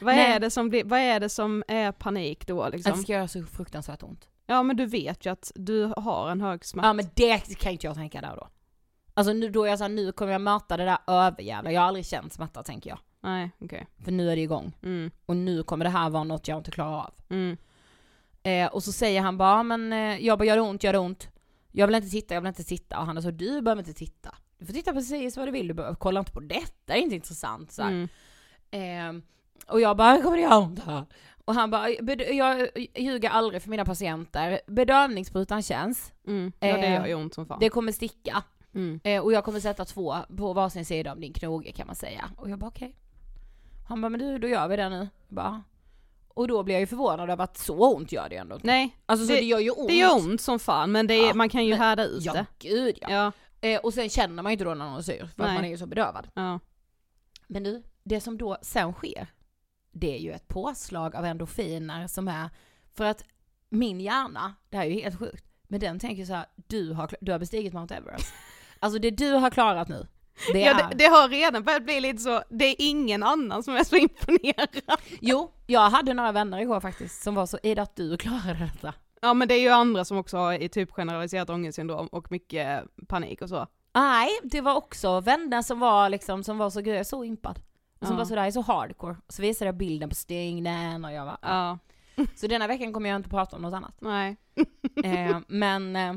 vad 0.00 0.14
Nej. 0.14 0.32
är, 0.32 0.40
det 0.40 0.50
som 0.50 0.68
blir, 0.68 0.84
vad 0.84 1.00
är 1.00 1.20
det 1.20 1.28
som 1.28 1.62
är 1.68 1.92
panik 1.92 2.46
då 2.46 2.62
Att 2.62 2.72
liksom? 2.72 2.92
det 2.96 3.02
ska 3.02 3.12
göra 3.12 3.28
så 3.28 3.44
fruktansvärt 3.44 4.02
ont. 4.02 4.28
Ja 4.46 4.62
men 4.62 4.76
du 4.76 4.86
vet 4.86 5.26
ju 5.26 5.32
att 5.32 5.52
du 5.54 5.92
har 5.96 6.30
en 6.30 6.40
hög 6.40 6.64
smärta. 6.64 6.86
Ja 6.88 6.92
men 6.92 7.06
det 7.14 7.58
kan 7.58 7.72
inte 7.72 7.86
jag 7.86 7.94
tänka 7.96 8.20
där 8.20 8.36
då. 8.36 8.48
Alltså 9.14 9.32
nu, 9.32 9.48
då 9.50 9.64
är 9.64 9.68
jag 9.68 9.78
såhär, 9.78 9.88
nu 9.88 10.12
kommer 10.12 10.32
jag 10.32 10.40
möta 10.40 10.76
det 10.76 10.84
där 10.84 10.98
överjävla. 11.06 11.72
Jag 11.72 11.80
har 11.80 11.88
aldrig 11.88 12.06
känt 12.06 12.32
smärta 12.32 12.62
tänker 12.62 12.90
jag. 12.90 12.98
Nej 13.22 13.50
okej. 13.58 13.86
För 14.04 14.12
nu 14.12 14.30
är 14.30 14.36
det 14.36 14.42
igång. 14.42 14.72
Mm. 14.82 15.10
Och 15.26 15.36
nu 15.36 15.62
kommer 15.62 15.84
det 15.84 15.90
här 15.90 16.10
vara 16.10 16.24
något 16.24 16.48
jag 16.48 16.58
inte 16.58 16.70
klarar 16.70 16.96
av. 16.98 17.14
Mm. 17.30 17.56
Eh, 18.42 18.66
och 18.74 18.82
så 18.82 18.92
säger 18.92 19.20
han 19.20 19.38
bara, 19.38 19.50
"Ja, 19.56 19.62
men 19.62 19.92
eh, 19.92 20.26
jag 20.26 20.38
bara 20.38 20.44
gör 20.44 20.56
det 20.56 20.62
ont, 20.62 20.84
gör 20.84 20.92
det 20.92 20.98
ont. 20.98 21.28
Jag 21.72 21.86
vill 21.86 21.96
inte 21.96 22.08
titta, 22.10 22.34
jag 22.34 22.40
vill 22.40 22.48
inte 22.48 22.64
titta. 22.64 22.98
Och 22.98 23.06
han 23.06 23.16
är 23.16 23.20
så, 23.20 23.30
du 23.30 23.62
behöver 23.62 23.82
inte 23.82 23.92
titta. 23.94 24.34
Du 24.58 24.66
får 24.66 24.72
titta 24.72 24.92
precis 24.92 25.36
vad 25.36 25.48
du 25.48 25.52
vill, 25.52 25.68
du 25.68 25.74
behöver 25.74 25.96
kolla 25.96 26.20
inte 26.20 26.32
på 26.32 26.40
detta, 26.40 26.72
det 26.86 26.92
är 26.92 26.96
inte 27.02 27.14
intressant. 27.14 27.72
Så. 27.72 27.82
Mm. 27.82 28.08
Eh, 28.70 29.22
och 29.72 29.80
jag 29.80 29.96
bara, 29.96 30.22
kommer 30.22 30.36
det 30.36 30.42
göra 30.42 30.58
ont 30.58 30.84
här? 30.84 31.04
Och 31.44 31.54
han 31.54 31.70
bara, 31.70 31.86
"Bed- 31.88 32.32
jag 32.32 32.68
ljuger 32.96 33.30
aldrig 33.30 33.62
för 33.62 33.70
mina 33.70 33.84
patienter. 33.84 34.60
Bedövningssprutan 34.66 35.62
känns, 35.62 36.12
Mm. 36.26 36.52
Ja 36.60 36.66
det 36.76 36.86
Eh, 36.86 36.92
gör 36.94 37.06
ju 37.06 37.14
ont 37.14 37.34
som 37.34 37.46
fan. 37.46 37.58
det 37.60 37.68
kommer 37.68 37.92
sticka. 37.92 38.42
Mm. 38.74 39.00
Eh, 39.04 39.22
och 39.22 39.32
jag 39.32 39.44
kommer 39.44 39.60
sätta 39.60 39.84
två 39.84 40.16
på 40.36 40.52
varsin 40.52 40.84
sida 40.84 41.12
om 41.12 41.20
din 41.20 41.32
knoge 41.32 41.72
kan 41.72 41.86
man 41.86 41.96
säga. 41.96 42.30
Och 42.36 42.50
jag 42.50 42.58
bara 42.58 42.66
okej. 42.68 42.96
Han 43.92 44.00
bara, 44.00 44.08
men 44.08 44.20
du 44.20 44.38
då 44.38 44.48
gör 44.48 44.68
vi 44.68 44.76
det 44.76 44.88
nu. 44.88 44.96
Jag 45.28 45.34
bara, 45.36 45.62
och 46.28 46.48
då 46.48 46.62
blir 46.62 46.74
jag 46.74 46.80
ju 46.80 46.86
förvånad 46.86 47.30
över 47.30 47.44
att 47.44 47.56
så 47.58 47.94
ont 47.96 48.12
gör 48.12 48.28
det 48.28 48.36
ändå 48.36 48.54
inte. 48.54 48.66
Nej, 48.66 48.96
Alltså 49.06 49.26
så 49.26 49.32
det- 49.32 49.38
det 49.38 49.44
gör 49.46 49.58
ju 49.58 49.70
ont. 49.70 49.88
det 49.88 49.94
gör 49.94 50.14
ont 50.14 50.40
som 50.40 50.58
fan 50.58 50.92
men 50.92 51.06
det 51.06 51.14
är, 51.14 51.26
Ja, 51.28 51.34
man 51.34 51.48
kan 51.48 51.64
ju 51.64 51.70
men- 51.70 51.78
härda 51.80 52.04
ut 52.04 52.24
Ja, 52.24 52.32
det. 52.32 52.46
gud 52.58 52.98
ja. 53.00 53.10
Ja. 53.10 53.32
Eh, 53.68 53.80
och 53.80 53.94
sen 53.94 54.08
känner 54.08 54.42
man 54.42 54.50
ju 54.50 54.52
inte 54.52 54.64
då 54.64 54.74
när 54.74 54.90
någon 54.90 55.02
syr, 55.02 55.18
för 55.36 55.42
Nej. 55.42 55.48
att 55.48 55.54
man 55.54 55.64
är 55.64 55.68
ju 55.68 55.78
så 55.78 55.86
bedövad. 55.86 56.28
ja. 56.34 56.58
Men 57.46 57.62
du, 57.62 57.82
det 58.04 58.20
som 58.20 58.38
då 58.38 58.56
sen 58.62 58.92
sker, 58.92 59.26
det 59.92 60.14
är 60.16 60.18
ju 60.20 60.32
ett 60.32 60.48
påslag 60.48 61.16
av 61.16 61.24
endorfiner 61.24 62.06
som 62.06 62.28
är, 62.28 62.50
för 62.94 63.04
att 63.04 63.24
min 63.68 64.00
hjärna, 64.00 64.54
det 64.70 64.76
här 64.76 64.84
är 64.84 64.90
ju 64.90 65.00
helt 65.00 65.18
sjukt, 65.18 65.44
men 65.62 65.80
den 65.80 65.98
tänker 65.98 66.24
så 66.24 66.32
här, 66.34 66.46
du 66.56 66.92
har, 66.92 67.10
du 67.20 67.32
har 67.32 67.38
bestigit 67.38 67.72
Mount 67.72 67.94
Everest. 67.94 68.32
Alltså 68.78 68.98
det 68.98 69.10
du 69.10 69.30
har 69.32 69.50
klarat 69.50 69.88
nu, 69.88 70.06
det 70.52 70.60
Ja, 70.60 70.70
är... 70.70 70.88
det, 70.90 70.94
det 70.96 71.04
har 71.04 71.28
redan 71.28 71.62
börjat 71.64 71.84
bli 71.84 72.00
lite 72.00 72.18
så, 72.22 72.42
det 72.50 72.64
är 72.64 72.74
ingen 72.78 73.22
annan 73.22 73.62
som 73.62 73.74
är 73.76 73.84
så 73.84 73.96
imponerad. 74.06 74.68
Jo, 75.20 75.52
jag 75.66 75.90
hade 75.90 76.14
några 76.14 76.32
vänner 76.32 76.58
igår 76.60 76.80
faktiskt 76.80 77.22
som 77.22 77.34
var 77.34 77.46
så, 77.46 77.58
är 77.62 77.76
det 77.76 77.82
att 77.82 77.96
du 77.96 78.16
klarade 78.16 78.70
detta? 78.74 78.94
Ja 79.20 79.34
men 79.34 79.48
det 79.48 79.54
är 79.54 79.60
ju 79.60 79.68
andra 79.68 80.04
som 80.04 80.16
också 80.18 80.36
har 80.36 80.52
i 80.52 80.68
typ 80.68 80.90
generaliserat 80.92 81.50
ångestsyndrom 81.50 82.06
och 82.06 82.30
mycket 82.32 82.84
panik 83.08 83.42
och 83.42 83.48
så. 83.48 83.66
Nej, 83.94 84.28
det 84.42 84.60
var 84.60 84.74
också 84.74 85.20
vänner 85.20 85.62
som 85.62 85.78
var 85.78 86.08
liksom, 86.08 86.44
som 86.44 86.58
var 86.58 86.70
så, 86.70 86.80
gud 86.80 86.94
jag 86.94 87.00
är 87.00 87.04
så 87.04 87.24
impad. 87.24 87.60
Och 88.00 88.06
som 88.06 88.14
Ja. 88.16 88.18
var 88.18 88.24
sådär 88.24 88.50
så 88.50 88.60
hardcore. 88.60 89.16
Så 89.28 89.42
visade 89.42 89.68
jag 89.68 89.74
bilden 89.76 90.08
på 90.08 90.14
stygnen 90.14 91.04
och 91.04 91.12
jag 91.12 91.24
var, 91.24 91.36
Ja, 91.42 91.78
Så 92.36 92.46
denna 92.46 92.66
veckan 92.66 92.92
kommer 92.92 93.10
jag 93.10 93.16
inte 93.16 93.28
prata 93.28 93.56
om 93.56 93.62
något 93.62 93.74
annat. 93.74 93.94
nej. 94.00 94.36
eh, 95.04 95.38
men 95.48 95.96
eh, 95.96 96.14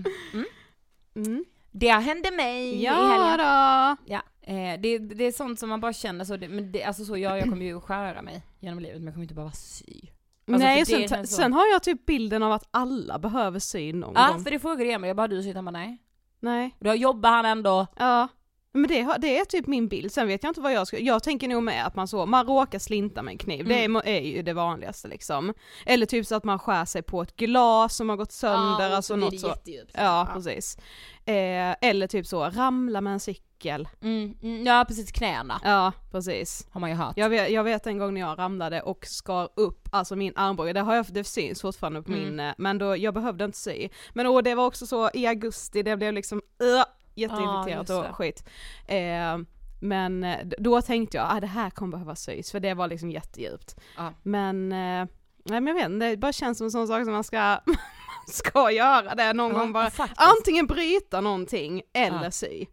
Mm. 1.16 1.46
Det 1.80 1.90
hände 1.92 2.32
mig 2.32 2.64
i 2.76 2.84
Ja 2.84 2.94
helgen. 2.94 3.38
då. 3.38 4.14
Ja, 4.14 4.22
eh, 4.42 4.80
det, 4.82 4.98
det 5.00 5.24
är 5.24 5.32
sånt 5.32 5.60
som 5.60 5.70
man 5.70 5.80
bara 5.82 5.94
känner 5.94 6.26
så, 6.26 6.38
det, 6.38 6.48
men 6.50 6.72
det, 6.72 6.84
alltså 6.84 7.06
så, 7.06 7.18
jag, 7.18 7.38
jag 7.38 7.50
kommer 7.50 7.66
ju 7.66 7.82
skära 7.82 8.22
mig 8.22 8.42
genom 8.60 8.80
livet 8.80 8.96
men 8.98 9.06
jag 9.06 9.14
kommer 9.14 9.24
inte 9.24 9.34
behöva 9.36 9.52
sy. 9.52 10.02
Alltså, 10.48 10.64
nej, 10.66 10.86
sen, 10.86 11.28
så. 11.28 11.36
sen 11.36 11.54
har 11.54 11.66
jag 11.72 11.84
typ 11.84 12.06
bilden 12.06 12.44
av 12.44 12.52
att 12.52 12.68
alla 12.72 13.20
behöver 13.20 13.60
sy 13.60 13.94
någon 13.94 14.14
Ja, 14.16 14.28
gång. 14.28 14.44
för 14.44 14.52
det 14.52 14.60
frågade 14.60 14.92
Emil, 14.92 15.08
jag 15.08 15.18
bara 15.18 15.28
du 15.28 15.44
syr? 15.44 15.56
Han 15.56 15.66
bara 15.66 15.72
nej. 15.72 15.98
Nej. 16.40 16.76
Då 16.80 16.94
jobbar 16.96 17.30
han 17.30 17.46
ändå. 17.46 17.88
Ja. 17.98 18.28
Men 18.76 18.88
det, 18.90 19.02
har- 19.02 19.18
det 19.18 19.38
är 19.40 19.46
typ 19.46 19.68
min 19.68 19.88
bild, 19.88 20.12
sen 20.12 20.28
vet 20.28 20.44
jag 20.44 20.50
inte 20.50 20.62
vad 20.62 20.74
jag 20.74 20.88
ska, 20.88 21.00
jag 21.00 21.24
tänker 21.24 21.48
nog 21.48 21.64
med 21.64 21.86
att 21.88 21.96
man 21.96 22.08
så, 22.08 22.26
man 22.26 22.46
råkar 22.48 22.80
slinta 22.80 23.22
med 23.22 23.32
en 23.32 23.38
kniv, 23.38 23.68
det 23.68 23.84
är, 23.86 24.08
är 24.08 24.22
ju 24.22 24.42
det 24.42 24.54
vanligaste 24.54 25.08
liksom. 25.08 25.54
Eller 25.86 26.06
typ 26.06 26.26
så 26.28 26.36
att 26.36 26.44
man 26.44 26.60
skär 26.60 26.86
sig 26.86 27.02
på 27.02 27.22
ett 27.22 27.36
glas 27.36 27.96
som 27.96 28.10
har 28.10 28.16
gått 28.16 28.32
sönder, 28.32 28.90
och 28.90 28.96
alltså 28.96 29.14
så 29.14 29.18
något 29.18 29.40
så. 29.40 29.48
jättedjupt. 29.48 29.92
Ja, 29.94 30.28
precis. 30.34 30.78
Eh, 31.26 31.76
eller 31.90 32.08
typ 32.08 32.28
så, 32.28 32.44
ramla 32.50 33.02
med 33.02 33.14
en 33.14 33.20
cykel. 33.20 33.88
Mm, 34.02 34.34
mm, 34.44 34.66
ja 34.66 34.86
precis, 34.88 35.12
knäna 35.12 35.62
Ja, 35.64 35.92
precis. 36.12 36.68
har 36.72 36.82
man 36.82 36.90
ju 36.90 36.96
hört. 36.96 37.14
Jag 37.18 37.30
vet, 37.30 37.50
jag 37.52 37.64
vet 37.64 37.88
en 37.88 37.98
gång 37.98 38.14
när 38.14 38.22
jag 38.22 38.40
ramlade 38.40 38.82
och 38.82 39.06
skar 39.06 39.50
upp, 39.56 39.90
alltså 39.92 40.16
min 40.16 40.34
armbåge, 40.36 40.74
det 40.74 40.82
har 40.82 40.96
jag, 40.96 41.06
det 41.10 41.24
syns 41.24 41.62
fortfarande 41.62 42.02
på 42.02 42.12
Mm. 42.12 42.24
min, 42.24 42.40
eh, 42.40 42.54
men 42.58 42.78
då, 42.78 42.98
jag 42.98 43.14
behövde 43.14 43.46
inte 43.46 43.58
sy. 43.58 43.90
Men 44.14 44.28
och 44.28 44.44
det 44.44 44.56
var 44.56 44.66
också 44.66 44.86
så 44.88 45.10
i 45.14 45.28
augusti, 45.28 45.84
det 45.84 45.98
blev 45.98 46.14
liksom 46.14 46.38
uh, 46.64 46.84
jätteinfekterat 47.16 47.88
det. 47.88 47.96
och 47.96 48.16
skit. 48.16 48.44
Eh, 48.88 49.38
men 49.82 50.24
eh, 50.24 50.46
d- 50.46 50.56
då 50.60 50.82
tänkte 50.82 51.18
jag, 51.18 51.28
ah, 51.32 51.40
det 51.40 51.48
här 51.48 51.70
kommer 51.70 51.92
behöva 51.92 52.16
sys, 52.16 52.52
för 52.52 52.60
det 52.60 52.74
var 52.74 52.88
liksom 52.88 53.12
jättedjupt. 53.12 53.76
Ja. 53.98 54.14
Men, 54.24 54.72
eh, 54.72 55.08
nej 55.44 55.62
men 55.62 55.68
jag 55.68 55.74
vet 55.76 55.86
inte, 55.90 56.10
det 56.10 56.18
bara 56.18 56.32
känns 56.34 56.58
som 56.58 56.66
en 56.66 56.72
sån 56.72 56.88
sak 56.88 57.04
som 57.04 57.14
man 57.14 57.24
ska, 57.24 57.60
ska 58.28 58.72
göra 58.72 59.16
det 59.16 59.34
någon 59.34 59.52
Ja, 59.52 59.60
gång 59.60 59.74
bara. 59.74 59.90
faktiskt. 59.92 60.22
Antingen 60.38 60.68
bryta 60.68 61.22
någonting 61.22 61.82
eller 61.94 62.24
Ja. 62.24 62.32
sy. 62.32 62.66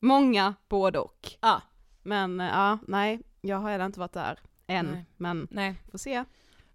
Många, 0.00 0.54
både 0.68 0.98
och. 0.98 1.28
Men 2.02 2.40
eh, 2.40 2.46
ja, 2.48 2.78
nej, 2.88 3.20
jag 3.40 3.56
har 3.56 3.70
heller 3.70 3.86
inte 3.86 4.00
varit 4.00 4.12
där 4.12 4.38
än, 4.66 4.86
Nej. 4.86 5.04
men 5.16 5.48
Nej, 5.50 5.74
får 5.90 5.98
se. 5.98 6.24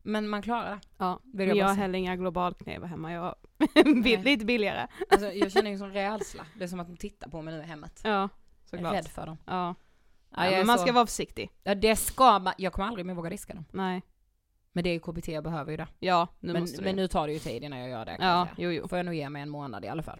Men 0.05 0.27
man 0.29 0.41
klarar 0.41 0.69
det. 0.71 0.79
Ja, 0.97 1.19
Vill 1.33 1.47
jag 1.47 1.57
jag 1.57 1.65
har 1.67 1.75
heller 1.75 2.00
inga 2.00 2.15
globalknivar 2.15 2.88
hemma, 2.88 3.13
jag 3.13 3.35
Nej. 3.85 4.17
lite 4.24 4.45
billigare. 4.45 4.88
Alltså, 5.09 5.31
jag 5.31 5.51
känner 5.51 5.71
ju 5.71 5.77
sån 5.77 5.93
rädsla. 5.93 6.45
Det 6.57 6.63
är 6.63 6.67
som 6.67 6.79
att 6.79 6.88
de 6.88 6.97
tittar 6.97 7.29
på 7.29 7.41
mig 7.41 7.53
nu 7.53 7.59
i 7.59 7.63
hemmet. 7.65 8.01
Ja, 8.03 8.09
Jag 8.09 8.24
är 8.24 8.29
såklart. 8.65 8.93
rädd 8.93 9.07
för 9.07 9.25
dem. 9.25 9.38
Ja. 9.45 9.75
Ja, 10.35 10.45
Ja, 10.45 10.51
men 10.51 10.67
man 10.67 10.77
så- 10.77 10.83
ska 10.83 10.93
vara 10.93 11.05
försiktig. 11.05 11.50
Ja 11.63 11.75
det 11.75 11.95
ska 11.95 12.39
man, 12.39 12.53
jag 12.57 12.74
kommer 12.74 12.88
aldrig 12.88 13.05
mer 13.05 13.13
våga 13.13 13.29
diska 13.29 13.53
dem. 13.53 13.65
Nej. 13.71 14.01
Men 14.71 14.83
det 14.83 14.89
är 14.89 14.93
ju 14.93 15.00
KBT, 15.00 15.27
jag 15.31 15.43
behöver 15.43 15.71
ju 15.71 15.77
det. 15.77 15.88
Ja, 16.00 16.27
nu 16.39 16.53
men, 16.53 16.62
måste 16.62 16.77
du. 16.77 16.83
men 16.83 16.95
nu 16.95 17.07
tar 17.07 17.27
det 17.27 17.33
ju 17.33 17.39
tid 17.39 17.63
innan 17.63 17.79
jag 17.79 17.89
gör 17.89 18.05
det. 18.05 18.17
ja, 18.19 18.47
jo 18.57 18.71
jo. 18.71 18.88
Får 18.88 18.97
jag 19.00 19.05
nog 19.05 19.15
ge 19.15 19.29
mig 19.29 19.41
en 19.41 19.50
månad 19.50 19.85
i 19.85 19.88
alla 19.88 20.03
fall. 20.03 20.19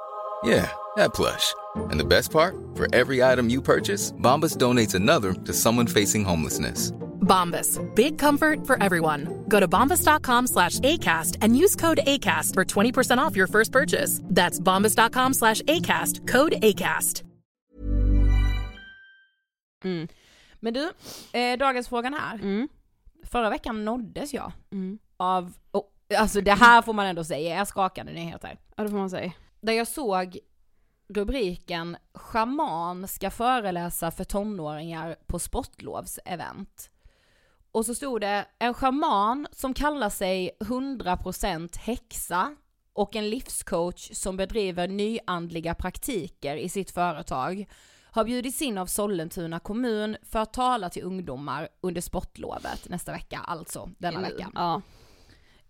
Yeah, 0.43 0.69
that 0.95 1.13
plush. 1.13 1.53
And 1.91 1.99
the 1.99 2.05
best 2.05 2.31
part? 2.31 2.55
For 2.75 2.87
every 2.95 3.23
item 3.23 3.49
you 3.49 3.61
purchase, 3.61 4.11
Bombas 4.13 4.57
donates 4.57 4.95
another 4.95 5.33
to 5.33 5.53
someone 5.53 5.87
facing 5.87 6.23
homelessness. 6.25 6.91
Bombas. 7.21 7.79
Big 7.95 8.17
comfort 8.17 8.65
for 8.67 8.81
everyone. 8.83 9.27
Go 9.47 9.59
to 9.59 9.67
bombas.com 9.67 10.47
slash 10.47 10.79
ACAST 10.79 11.37
and 11.41 11.55
use 11.55 11.75
code 11.75 11.99
ACAST 12.05 12.53
for 12.55 12.65
20% 12.65 13.19
off 13.19 13.35
your 13.37 13.47
first 13.47 13.71
purchase. 13.71 14.21
That's 14.25 14.59
bombas.com 14.59 15.33
slash 15.33 15.61
ACAST. 15.67 16.27
Code 16.27 16.53
ACAST. 16.61 17.23
Mm. 19.83 20.07
Men 20.59 20.73
du, 20.73 20.91
eh, 21.39 21.57
dagens 21.57 21.87
frågan 21.87 22.13
här. 22.13 22.33
Mm. 22.35 22.67
Förra 23.31 23.49
veckan 23.49 23.85
nåddes 23.85 24.33
jag 24.33 24.51
Mm. 24.71 24.99
av, 25.17 25.53
oh, 25.71 25.83
alltså 26.17 26.41
det 26.41 26.51
här 26.51 26.81
får 26.81 26.93
man 26.93 27.05
ändå 27.05 27.23
säga, 27.23 27.59
är 27.61 27.65
skakande 27.65 28.11
nyheter. 28.13 28.57
Ja 28.77 28.83
det 28.83 28.89
får 28.89 28.97
man 28.97 29.09
säga. 29.09 29.31
Där 29.61 29.73
jag 29.73 29.87
såg 29.87 30.39
rubriken 31.07 31.97
“Schaman 32.13 33.07
ska 33.07 33.31
föreläsa 33.31 34.11
för 34.11 34.23
tonåringar 34.23 35.15
på 35.27 35.39
sportlovsevent”. 35.39 36.89
Och 37.71 37.85
så 37.85 37.95
stod 37.95 38.21
det 38.21 38.45
en 38.59 38.73
schaman 38.73 39.47
som 39.51 39.73
kallar 39.73 40.09
sig 40.09 40.51
100% 40.59 41.77
häxa 41.77 42.55
och 42.93 43.15
en 43.15 43.29
livscoach 43.29 44.11
som 44.13 44.37
bedriver 44.37 44.87
nyandliga 44.87 45.73
praktiker 45.75 46.55
i 46.55 46.69
sitt 46.69 46.91
företag 46.91 47.65
har 48.13 48.23
bjudits 48.23 48.61
in 48.61 48.77
av 48.77 48.85
Sollentuna 48.85 49.59
kommun 49.59 50.17
för 50.23 50.39
att 50.39 50.53
tala 50.53 50.89
till 50.89 51.03
ungdomar 51.03 51.69
under 51.81 52.01
sportlovet 52.01 52.89
nästa 52.89 53.11
vecka, 53.11 53.39
alltså 53.45 53.89
denna 53.97 54.19
Nu. 54.19 54.27
vecka. 54.27 54.51
Ja. 54.55 54.81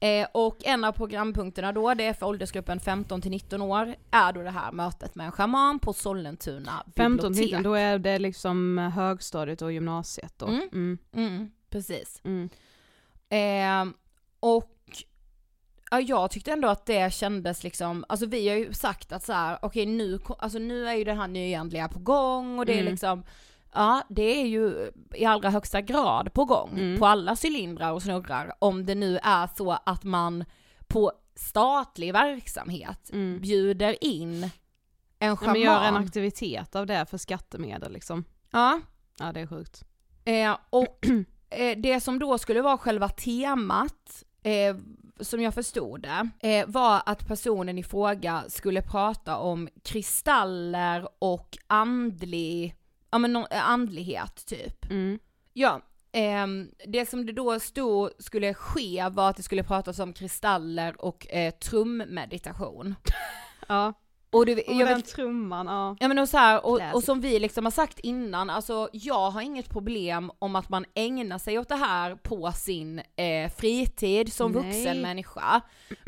Eh, 0.04 0.28
och 0.32 0.58
en 0.66 0.84
av 0.84 0.92
programpunkterna 0.92 1.72
då, 1.72 1.94
det 1.94 2.04
är 2.04 2.14
för 2.14 2.26
åldersgruppen 2.26 2.80
15 2.80 3.22
till 3.22 3.32
19 3.32 3.62
år, 3.62 3.96
är 4.12 4.34
då 4.34 4.42
det 4.42 4.50
här 4.50 4.72
mötet 4.72 5.16
med 5.16 5.26
en 5.26 5.32
schaman 5.32 5.80
på 5.80 5.94
Sollentuna 5.94 6.84
15 6.96 7.32
bibliotek. 7.32 7.52
19 7.58 7.64
då 7.64 7.74
är 7.74 8.00
det 8.00 8.20
liksom 8.20 8.78
högstadiet 8.78 9.62
och 9.62 9.72
gymnasiet 9.72 10.34
då. 10.38 10.46
Mm. 10.46 10.70
Mm. 10.74 10.98
Mm, 11.14 11.52
precis. 11.70 12.22
Eh, 13.30 13.86
och 14.40 14.78
ja, 15.92 16.00
jag 16.02 16.32
tyckte 16.32 16.52
ändå 16.52 16.68
att 16.68 16.86
det 16.86 17.14
kändes 17.14 17.64
liksom, 17.64 18.06
alltså 18.10 18.26
vi 18.26 18.50
har 18.50 18.56
ju 18.56 18.74
sagt 18.74 19.12
att 19.12 19.24
så 19.24 19.34
här, 19.34 19.58
okej 19.62 19.86
nu, 19.86 20.18
ko- 20.18 20.36
alltså 20.40 20.60
nu 20.60 20.88
är 20.88 20.94
ju 20.94 21.04
den 21.04 21.18
här 21.18 21.28
nyandliga 21.28 21.88
på 21.88 22.00
gång 22.00 22.60
och 22.60 22.66
det 22.66 22.74
är 22.74 22.80
Mm. 22.82 22.92
liksom, 22.92 23.24
ja 23.74 24.04
det 24.10 24.42
är 24.42 24.46
ju 24.48 24.92
i 25.16 25.26
allra 25.26 25.50
högsta 25.50 25.82
grad 25.82 26.34
på 26.34 26.46
gång 26.46 26.70
Mm. 26.80 27.00
på 27.00 27.06
alla 27.06 27.36
cylindrar 27.46 27.92
och 27.92 28.02
snurrar 28.04 28.54
om 28.60 28.86
det 28.86 28.96
nu 28.96 29.18
är 29.24 29.50
så 29.58 29.72
att 29.86 30.04
man 30.04 30.46
på 30.88 31.12
statlig 31.36 32.14
verksamhet 32.14 33.10
Mm. 33.14 33.42
bjuder 33.42 34.04
in 34.04 34.50
en 35.20 35.38
schaman. 35.38 35.54
men 35.54 35.62
gör 35.62 35.84
en 35.84 35.96
aktivitet 35.96 36.76
av 36.76 36.86
det 36.86 37.06
för 37.06 37.18
skattemedel 37.18 37.92
liksom. 37.94 38.24
ja, 38.52 38.80
Ja 39.20 39.32
det 39.32 39.40
är 39.40 39.48
sjukt. 39.48 39.84
Eh, 40.26 40.58
och 40.70 41.06
eh, 41.50 41.78
det 41.78 42.00
som 42.00 42.20
då 42.20 42.38
skulle 42.38 42.62
vara 42.62 42.78
själva 42.78 43.10
temat, 43.10 44.24
eh, 44.44 44.76
som 45.20 45.42
jag 45.42 45.54
förstod 45.54 46.02
det, 46.02 46.30
eh, 46.50 46.66
var 46.68 47.02
att 47.06 47.28
personen 47.28 47.78
i 47.78 47.84
fråga 47.84 48.44
skulle 48.48 48.82
prata 48.82 49.38
om 49.38 49.70
kristaller 49.84 51.08
och 51.20 51.58
andlig, 51.68 52.76
ja 53.12 53.18
men 53.18 53.34
no, 53.34 53.48
andlighet 53.52 54.46
typ. 54.46 54.92
Mm. 54.92 55.20
Ja, 55.54 55.82
ehm, 56.12 56.72
det 56.88 57.10
som 57.10 57.26
det 57.26 57.34
då 57.34 57.60
stod 57.60 58.10
skulle 58.20 58.54
ske 58.54 59.10
var 59.12 59.30
att 59.30 59.38
det 59.38 59.44
skulle 59.44 59.64
pratas 59.64 60.00
om 60.00 60.14
kristaller 60.14 61.06
och 61.06 61.34
eh, 61.34 61.52
trummeditation. 61.52 62.96
Ja, 63.68 63.94
Och 64.32 64.46
du, 64.46 64.54
och 64.54 64.74
jag 64.74 64.88
den 64.88 64.96
vet, 64.98 65.06
trumman, 65.06 65.68
ja. 65.68 65.98
Ja 66.00 66.08
men 66.08 66.20
och, 66.20 66.30
så 66.30 66.38
här, 66.38 66.66
och, 66.66 66.80
och 66.94 67.04
som 67.04 67.22
vi 67.22 67.40
liksom 67.40 67.66
har 67.66 67.72
sagt 67.72 68.00
innan, 68.00 68.50
alltså 68.50 68.90
jag 68.94 69.30
har 69.32 69.42
inget 69.42 69.70
problem 69.70 70.32
om 70.40 70.56
att 70.56 70.70
man 70.70 70.86
ägnar 70.96 71.38
sig 71.38 71.60
åt 71.60 71.70
det 71.70 71.76
här 71.76 72.16
på 72.16 72.52
sin 72.52 73.00
eh, 73.00 73.52
fritid 73.58 74.34
som 74.34 74.52
Nej. 74.52 74.64
vuxen 74.64 75.02
människa. 75.02 75.62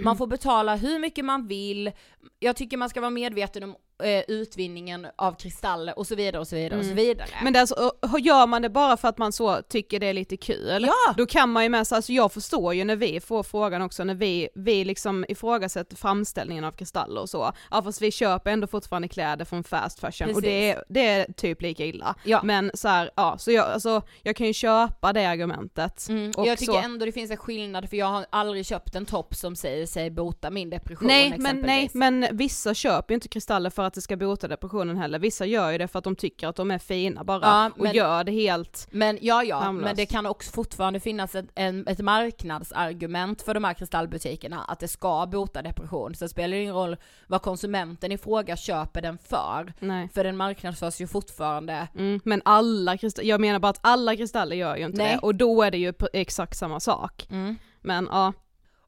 Man 0.04 0.18
får 0.18 0.28
betala 0.28 0.76
hur 0.76 1.00
mycket 1.00 1.26
man 1.26 1.48
vill, 1.48 1.92
jag 2.40 2.56
tycker 2.56 2.78
man 2.78 2.90
ska 2.90 3.02
vara 3.02 3.10
medveten 3.12 3.64
om 3.64 3.76
eh, 4.04 4.24
utvinningen 4.28 5.08
av 5.16 5.34
kristaller 5.36 6.00
och 6.00 6.08
så 6.08 6.16
vidare 6.16 6.40
och 6.40 6.48
så 6.48 6.56
vidare 6.56 6.80
och 6.80 6.86
så 6.86 6.94
vidare. 6.94 7.28
Men 7.44 7.54
det 7.54 7.60
alltså, 7.62 7.92
gör 8.20 8.48
man 8.48 8.62
det 8.62 8.70
bara 8.70 8.98
för 8.98 9.08
att 9.08 9.18
man 9.18 9.32
så 9.32 9.62
tycker 9.62 10.00
det 10.00 10.06
är 10.08 10.14
lite 10.14 10.38
kul, 10.38 10.86
Ja. 10.88 11.14
då 11.18 11.26
kan 11.26 11.50
man 11.50 11.64
ju 11.64 11.70
med 11.70 11.88
sig, 11.88 11.96
alltså 11.96 12.12
jag 12.14 12.32
förstår 12.32 12.74
ju 12.74 12.84
när 12.84 12.96
vi 12.96 13.20
får 13.20 13.44
frågan 13.44 13.82
också, 13.82 14.04
när 14.04 14.16
vi, 14.16 14.50
vi 14.56 14.86
liksom 14.86 15.26
ifrågasätter 15.30 15.96
framställningen 15.96 16.64
av 16.64 16.72
kristaller 16.72 17.22
och 17.22 17.30
så, 17.30 17.52
ja 17.72 17.82
fast 17.84 18.02
vi 18.02 18.12
köper 18.12 18.52
ändå 18.52 18.68
fortfarande 18.68 19.08
kläder 19.08 19.46
från 19.46 19.64
fast 19.64 20.00
fashion 20.00 20.36
och 20.36 20.42
det 20.42 20.70
är, 20.72 20.84
det 20.90 21.08
är 21.08 21.34
typ 21.34 21.62
lika 21.62 21.86
illa. 21.86 22.16
Ja. 22.24 22.42
Men 22.44 22.72
så 22.74 22.88
här, 22.88 23.12
ja, 23.16 23.38
så 23.38 23.52
jag, 23.52 23.66
alltså, 23.66 24.02
jag 24.22 24.36
kan 24.36 24.48
ju 24.48 24.54
köpa 24.54 25.14
det 25.14 25.26
argumentet. 25.26 26.10
Mm, 26.10 26.32
Och 26.38 26.48
jag 26.48 26.58
tycker 26.58 26.74
så, 26.74 26.80
ändå 26.80 27.06
det 27.06 27.12
finns 27.12 27.32
en 27.32 27.38
skillnad 27.38 27.90
för 27.90 27.98
jag 27.98 28.06
har 28.06 28.26
aldrig 28.30 28.66
köpt 28.66 28.96
en 28.96 29.06
topp 29.06 29.36
som 29.36 29.56
säger 29.56 29.86
sig 29.86 30.10
bota 30.12 30.50
min 30.50 30.70
depression 30.70 31.08
Nej 31.08 31.30
men, 31.30 31.40
exempelvis. 31.42 31.94
nej 31.94 32.12
men 32.12 32.38
vissa 32.38 32.74
köper 32.74 33.14
ju 33.14 33.16
inte 33.16 33.28
kristaller 33.28 33.70
för 33.70 33.84
att 33.84 33.93
det 33.94 34.02
ska 34.02 34.18
bota 34.18 34.48
depressionen 34.48 34.98
heller, 34.98 35.20
vissa 35.20 35.46
gör 35.46 35.72
ju 35.72 35.78
det 35.78 35.88
för 35.88 36.00
att 36.00 36.04
de 36.04 36.16
tycker 36.16 36.48
att 36.48 36.56
de 36.56 36.72
är 36.72 36.80
fina 36.80 37.24
bara 37.24 37.40
Ja, 37.42 37.72
och 37.78 37.84
men- 37.84 37.96
gör 37.96 38.24
det 38.24 38.32
helt 38.32 38.88
Men 38.92 39.18
ja, 39.22 39.44
ja, 39.44 39.60
Harmlöst. 39.60 39.86
men 39.86 39.96
det 39.96 40.06
kan 40.06 40.26
också 40.26 40.52
fortfarande 40.52 41.00
finnas 41.00 41.36
ett, 41.36 41.46
en, 41.56 41.88
ett 41.88 42.00
marknadsargument 42.00 43.42
för 43.42 43.54
de 43.54 43.64
här 43.64 43.74
kristallbutikerna 43.74 44.64
att 44.64 44.80
det 44.80 44.88
ska 44.88 45.26
bota 45.26 45.62
depression. 45.62 46.16
Så 46.16 46.26
det 46.26 46.30
spelar 46.30 46.58
ingen 46.58 46.74
roll 46.74 46.98
vad 47.28 47.42
konsumenten 47.42 48.12
i 48.12 48.18
fråga 48.18 48.58
köper 48.58 49.02
den 49.02 49.18
för. 49.18 49.74
Nej. 49.80 50.10
För 50.14 50.24
den 50.24 50.38
marknadsförs 50.38 51.02
ju 51.02 51.08
fortfarande. 51.08 51.88
Mm, 51.98 52.20
men 52.24 52.42
alla 52.46 52.98
kristaller, 52.98 53.30
jag 53.30 53.42
menar 53.42 53.60
bara 53.60 53.70
att 53.70 53.80
alla 53.82 54.16
kristaller 54.16 54.56
gör 54.56 54.76
ju 54.76 54.86
inte 54.86 54.98
Nej. 54.98 55.12
det 55.14 55.20
och 55.20 55.36
då 55.36 55.62
är 55.64 55.72
det 55.72 55.78
ju 55.78 55.94
exakt 56.14 56.58
samma 56.58 56.80
sak. 56.80 57.28
Men 57.82 58.08
ja, 58.12 58.34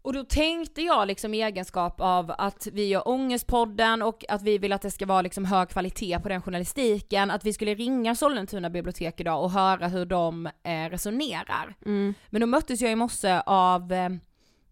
Och 0.06 0.14
då 0.14 0.24
tänkte 0.24 0.82
jag 0.82 1.08
liksom 1.08 1.34
i 1.34 1.42
egenskap 1.42 2.02
av 2.02 2.34
att 2.38 2.68
vi 2.74 2.88
gör 2.88 3.08
Ångestpodden 3.08 4.02
och 4.02 4.26
att 4.30 4.42
vi 4.42 4.58
vill 4.58 4.74
att 4.74 4.82
det 4.82 4.92
ska 4.92 5.06
vara 5.06 5.22
liksom 5.22 5.46
hög 5.46 5.70
kvalitet 5.70 6.20
på 6.20 6.30
den 6.30 6.42
journalistiken, 6.42 7.32
att 7.32 7.46
vi 7.46 7.54
skulle 7.54 7.76
ringa 7.76 8.16
Sollentuna 8.16 8.70
bibliotek 8.70 9.20
idag 9.20 9.44
och 9.44 9.52
höra 9.52 9.88
hur 9.88 10.06
de 10.06 10.46
eh, 10.46 10.90
resonerar. 10.90 11.76
Men 12.30 12.42
då 12.42 12.48
möttes 12.48 12.82
jag 12.82 12.92
i 12.92 12.96
morse 12.96 13.42
av 13.46 13.94
eh, 13.94 14.10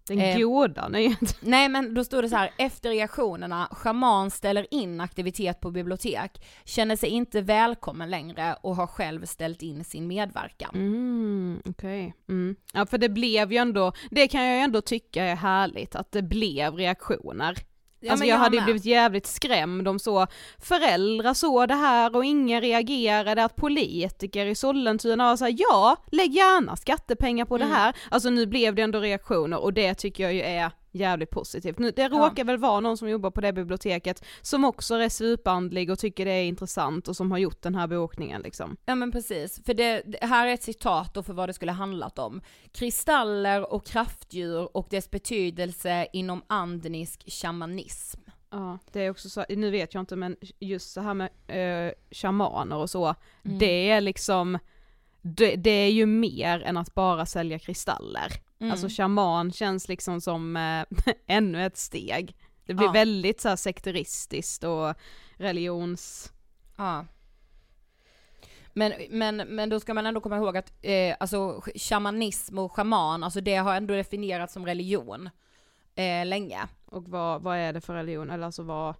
den 0.07 0.19
Eh. 0.19 0.39
goda 0.39 0.87
nyheten. 0.87 1.27
Nej 1.39 1.69
men 1.69 1.93
då 1.93 2.03
stod 2.03 2.23
det 2.23 2.29
så 2.29 2.35
här, 2.35 2.51
efter 2.57 2.89
reaktionerna, 2.89 3.67
schaman 3.71 4.31
ställer 4.31 4.73
in 4.73 5.01
aktivitet 5.01 5.59
på 5.59 5.71
bibliotek, 5.71 6.45
känner 6.65 6.95
sig 6.95 7.09
inte 7.09 7.41
välkommen 7.41 8.09
längre 8.09 8.55
och 8.61 8.75
har 8.75 8.87
själv 8.87 9.25
ställt 9.25 9.61
in 9.61 9.83
sin 9.83 10.07
medverkan. 10.07 10.71
Mm, 10.73 11.61
okej. 11.65 12.13
Mm. 12.29 12.55
Ja 12.73 12.85
för 12.85 12.97
det 12.97 13.09
blev 13.09 13.51
ju 13.51 13.57
ändå, 13.57 13.93
det 14.11 14.27
kan 14.27 14.43
jag 14.43 14.55
ju 14.55 14.61
ändå 14.61 14.81
tycka 14.81 15.23
är 15.23 15.35
härligt 15.35 15.95
att 15.95 16.11
det 16.11 16.21
blev 16.21 16.75
reaktioner. 16.75 17.57
Ja, 18.03 18.11
alltså 18.11 18.25
jag, 18.25 18.35
jag 18.35 18.39
hade 18.39 18.57
ju 18.57 18.63
blivit 18.63 18.85
jävligt 18.85 19.25
skrämd 19.27 19.87
om 19.87 19.99
så 19.99 20.27
föräldrar 20.59 21.33
såg 21.33 21.67
det 21.67 21.73
här 21.75 22.15
och 22.15 22.25
ingen 22.25 22.61
reagerade, 22.61 23.43
att 23.43 23.55
politiker 23.55 24.45
i 24.45 24.55
Sollentuna 24.55 25.29
var 25.29 25.37
såhär 25.37 25.55
ja, 25.57 25.95
lägg 26.11 26.33
gärna 26.33 26.75
skattepengar 26.75 27.45
på 27.45 27.55
Mm. 27.55 27.69
det 27.69 27.75
här. 27.75 27.93
Alltså 28.11 28.29
nu 28.29 28.45
blev 28.45 28.75
det 28.75 28.81
ändå 28.81 28.99
reaktioner 28.99 29.57
och 29.63 29.73
det 29.73 29.93
tycker 29.95 30.23
jag 30.23 30.33
ju 30.33 30.41
är 30.41 30.71
jävligt 30.93 31.29
positivt. 31.29 31.79
Nu, 31.79 31.91
det 31.91 32.07
råkar 32.07 32.43
väl 32.43 32.57
vara 32.57 32.79
någon 32.79 32.97
som 32.97 33.09
jobbar 33.09 33.31
på 33.31 33.41
det 33.41 33.53
biblioteket 33.53 34.23
som 34.41 34.63
också 34.63 34.95
är 34.95 35.09
superandlig 35.09 35.89
och 35.89 35.99
tycker 35.99 36.25
det 36.25 36.31
är 36.31 36.43
intressant 36.43 37.07
och 37.07 37.15
som 37.15 37.31
har 37.31 37.37
gjort 37.37 37.61
den 37.61 37.75
här 37.75 37.87
bokningen 37.87 38.41
liksom. 38.41 38.77
Ja 38.85 38.95
men 38.95 39.11
precis, 39.11 39.61
för 39.65 39.73
det, 39.73 40.03
här 40.21 40.47
är 40.47 40.53
ett 40.53 40.63
citat 40.63 41.13
då 41.13 41.23
för 41.23 41.33
vad 41.33 41.49
det 41.49 41.53
skulle 41.53 41.71
handlat 41.71 42.19
om. 42.19 42.41
Kristaller 42.71 43.73
och 43.73 43.85
kraftdjur 43.85 44.77
och 44.77 44.87
dess 44.89 45.11
betydelse 45.11 46.07
inom 46.13 46.41
andnisk 46.47 47.23
shamanism. 47.27 48.21
Ja, 48.49 48.77
det 48.91 49.01
är 49.01 49.09
också 49.09 49.29
så, 49.29 49.45
nu 49.49 49.71
vet 49.71 49.93
jag 49.93 50.01
inte 50.01 50.15
men 50.15 50.35
just 50.59 50.91
så 50.91 51.01
här 51.01 51.13
med 51.13 51.29
eh, 51.47 51.93
shamaner 52.11 52.75
och 52.75 52.89
så, 52.89 53.15
det 53.43 53.89
är 53.89 54.01
liksom, 54.01 54.59
det, 55.21 55.55
det 55.55 55.69
är 55.69 55.91
ju 55.91 56.05
mer 56.05 56.61
än 56.61 56.77
att 56.77 56.93
bara 56.93 57.25
sälja 57.25 57.59
kristaller. 57.59 58.27
Alltså 58.71 58.87
shaman 58.89 59.51
känns 59.51 59.87
liksom 59.87 60.21
som 60.21 60.55
eh, 60.57 60.85
ännu 61.27 61.65
ett 61.65 61.77
steg. 61.77 62.35
Det 62.65 62.73
blir 62.73 62.87
Ja. 62.87 62.91
väldigt 62.91 63.41
så 63.41 63.49
här 63.49 63.55
sekteristiskt 63.55 64.63
och 64.63 64.93
religions... 65.37 66.33
Ja. 66.77 67.05
Men, 68.73 68.93
men, 69.09 69.35
men 69.37 69.69
då 69.69 69.79
ska 69.79 69.93
man 69.93 70.05
ändå 70.05 70.21
komma 70.21 70.37
ihåg 70.37 70.57
att 70.57 70.73
eh, 70.81 71.15
alltså 71.19 71.61
shamanism 71.75 72.57
och 72.59 72.71
shaman, 72.75 73.23
alltså 73.23 73.41
det 73.41 73.55
har 73.55 73.75
ändå 73.75 73.93
definierats 73.93 74.53
som 74.53 74.65
religion 74.65 75.29
eh, 75.95 76.25
länge. 76.25 76.59
Och 76.85 77.07
vad, 77.09 77.41
vad 77.41 77.57
är 77.57 77.73
det 77.73 77.81
för 77.81 77.93
religion, 77.93 78.29
eller 78.29 78.45
alltså 78.45 78.63
vad, 78.63 78.95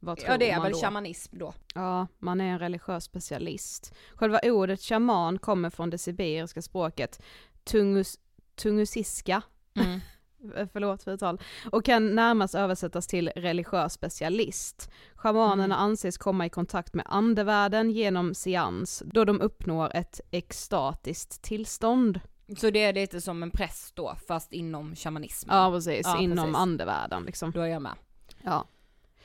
vad 0.00 0.18
tror 0.18 0.30
Ja 0.30 0.38
det 0.38 0.50
är 0.50 0.56
man 0.56 0.62
väl 0.62 0.72
då? 0.72 0.78
shamanism 0.78 1.38
då. 1.38 1.54
Ja, 1.74 2.06
man 2.18 2.40
är 2.40 2.44
en 2.52 2.58
religiös 2.58 3.04
specialist. 3.04 3.94
Själva 4.14 4.40
ordet 4.42 4.80
shaman 4.80 5.38
kommer 5.38 5.70
från 5.70 5.90
det 5.90 5.98
sibiriska 5.98 6.62
språket 6.62 7.22
tungus, 7.64 8.18
tungusiska, 8.56 9.42
Mm. 9.76 10.00
Förlåt 10.72 11.02
för 11.02 11.12
uttal, 11.12 11.40
och 11.72 11.84
kan 11.84 12.14
närmast 12.14 12.54
översättas 12.54 13.06
till 13.06 13.28
religiös 13.36 13.92
specialist. 13.92 14.90
Shamanerna 15.14 15.76
anses 15.76 16.18
komma 16.18 16.46
i 16.46 16.48
kontakt 16.50 16.94
med 16.94 17.06
andevärlden 17.08 17.90
genom 17.90 18.34
seans, 18.34 19.02
då 19.06 19.24
de 19.24 19.40
uppnår 19.40 19.96
ett 19.96 20.20
extatiskt 20.30 21.42
tillstånd. 21.42 22.20
Så 22.56 22.70
det 22.70 22.84
är 22.84 22.92
lite 22.92 23.20
som 23.20 23.42
en 23.42 23.50
präst 23.50 23.96
då, 23.96 24.16
fast 24.28 24.52
inom 24.52 24.96
shamanism. 24.96 25.48
Ja 25.52 25.70
precis, 25.70 26.00
Ja, 26.06 26.20
inom 26.20 26.36
precis. 26.36 26.56
andevärlden 26.56 27.22
liksom. 27.24 27.50
Då 27.50 27.60
är 27.60 27.66
jag 27.66 27.82
med. 27.82 27.94
Ja. 28.42 28.66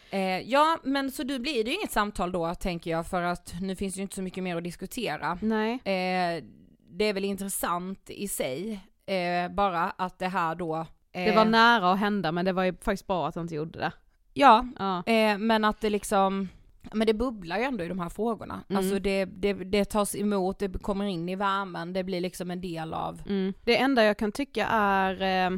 Eh, 0.10 0.40
ja, 0.40 0.78
men 0.84 1.12
så 1.12 1.24
du 1.24 1.40
blir 1.40 1.64
det 1.64 1.70
ju 1.70 1.76
inget 1.76 1.92
samtal 1.92 2.32
då 2.32 2.56
tänker 2.56 2.92
jag, 2.92 3.08
för 3.08 3.22
att 3.22 3.54
nu 3.62 3.76
finns 3.76 3.94
det 3.94 3.98
ju 3.98 4.02
inte 4.04 4.16
så 4.16 4.22
mycket 4.22 4.44
mer 4.44 4.56
att 4.58 4.64
diskutera. 4.64 5.38
Nej. 5.42 5.74
Eh, 5.74 6.44
det 6.92 7.06
är 7.06 7.14
väl 7.14 7.26
intressant 7.26 8.10
i 8.10 8.28
sig, 8.28 8.80
eh, 9.14 9.52
bara 9.52 9.90
att 9.90 10.20
det 10.20 10.28
här 10.28 10.56
då... 10.56 10.76
Eh, 11.12 11.26
Det 11.26 11.36
var 11.36 11.46
nära 11.46 11.92
att 11.92 12.00
hända 12.00 12.32
men 12.32 12.46
det 12.46 12.54
var 12.54 12.64
ju 12.64 12.74
faktiskt 12.74 13.08
bra 13.08 13.28
att 13.28 13.36
han 13.36 13.44
inte 13.44 13.56
gjorde 13.56 13.80
det. 13.80 13.92
Ja, 14.34 14.66
Ja. 14.80 15.04
eh, 15.06 15.38
men 15.38 15.66
att 15.66 15.82
det 15.82 15.90
liksom... 15.90 16.50
Men 16.94 17.08
det 17.08 17.14
bubblar 17.14 17.58
ju 17.58 17.64
ändå 17.64 17.84
i 17.84 17.88
de 17.88 18.00
här 18.00 18.10
frågorna. 18.10 18.64
Mm. 18.70 18.78
Alltså 18.78 19.00
det, 19.00 19.26
det, 19.26 19.54
det 19.54 19.86
tas 19.86 20.16
emot, 20.16 20.60
det 20.60 20.82
kommer 20.82 21.06
in 21.06 21.30
i 21.30 21.36
värmen, 21.36 21.94
det 21.94 22.04
blir 22.04 22.22
liksom 22.22 22.52
en 22.52 22.62
del 22.62 22.94
av... 22.94 23.22
Mm. 23.28 23.54
Det 23.64 23.78
enda 23.78 24.04
jag 24.04 24.18
kan 24.18 24.32
tycka 24.32 24.68
är, 24.72 25.22
eh, 25.52 25.58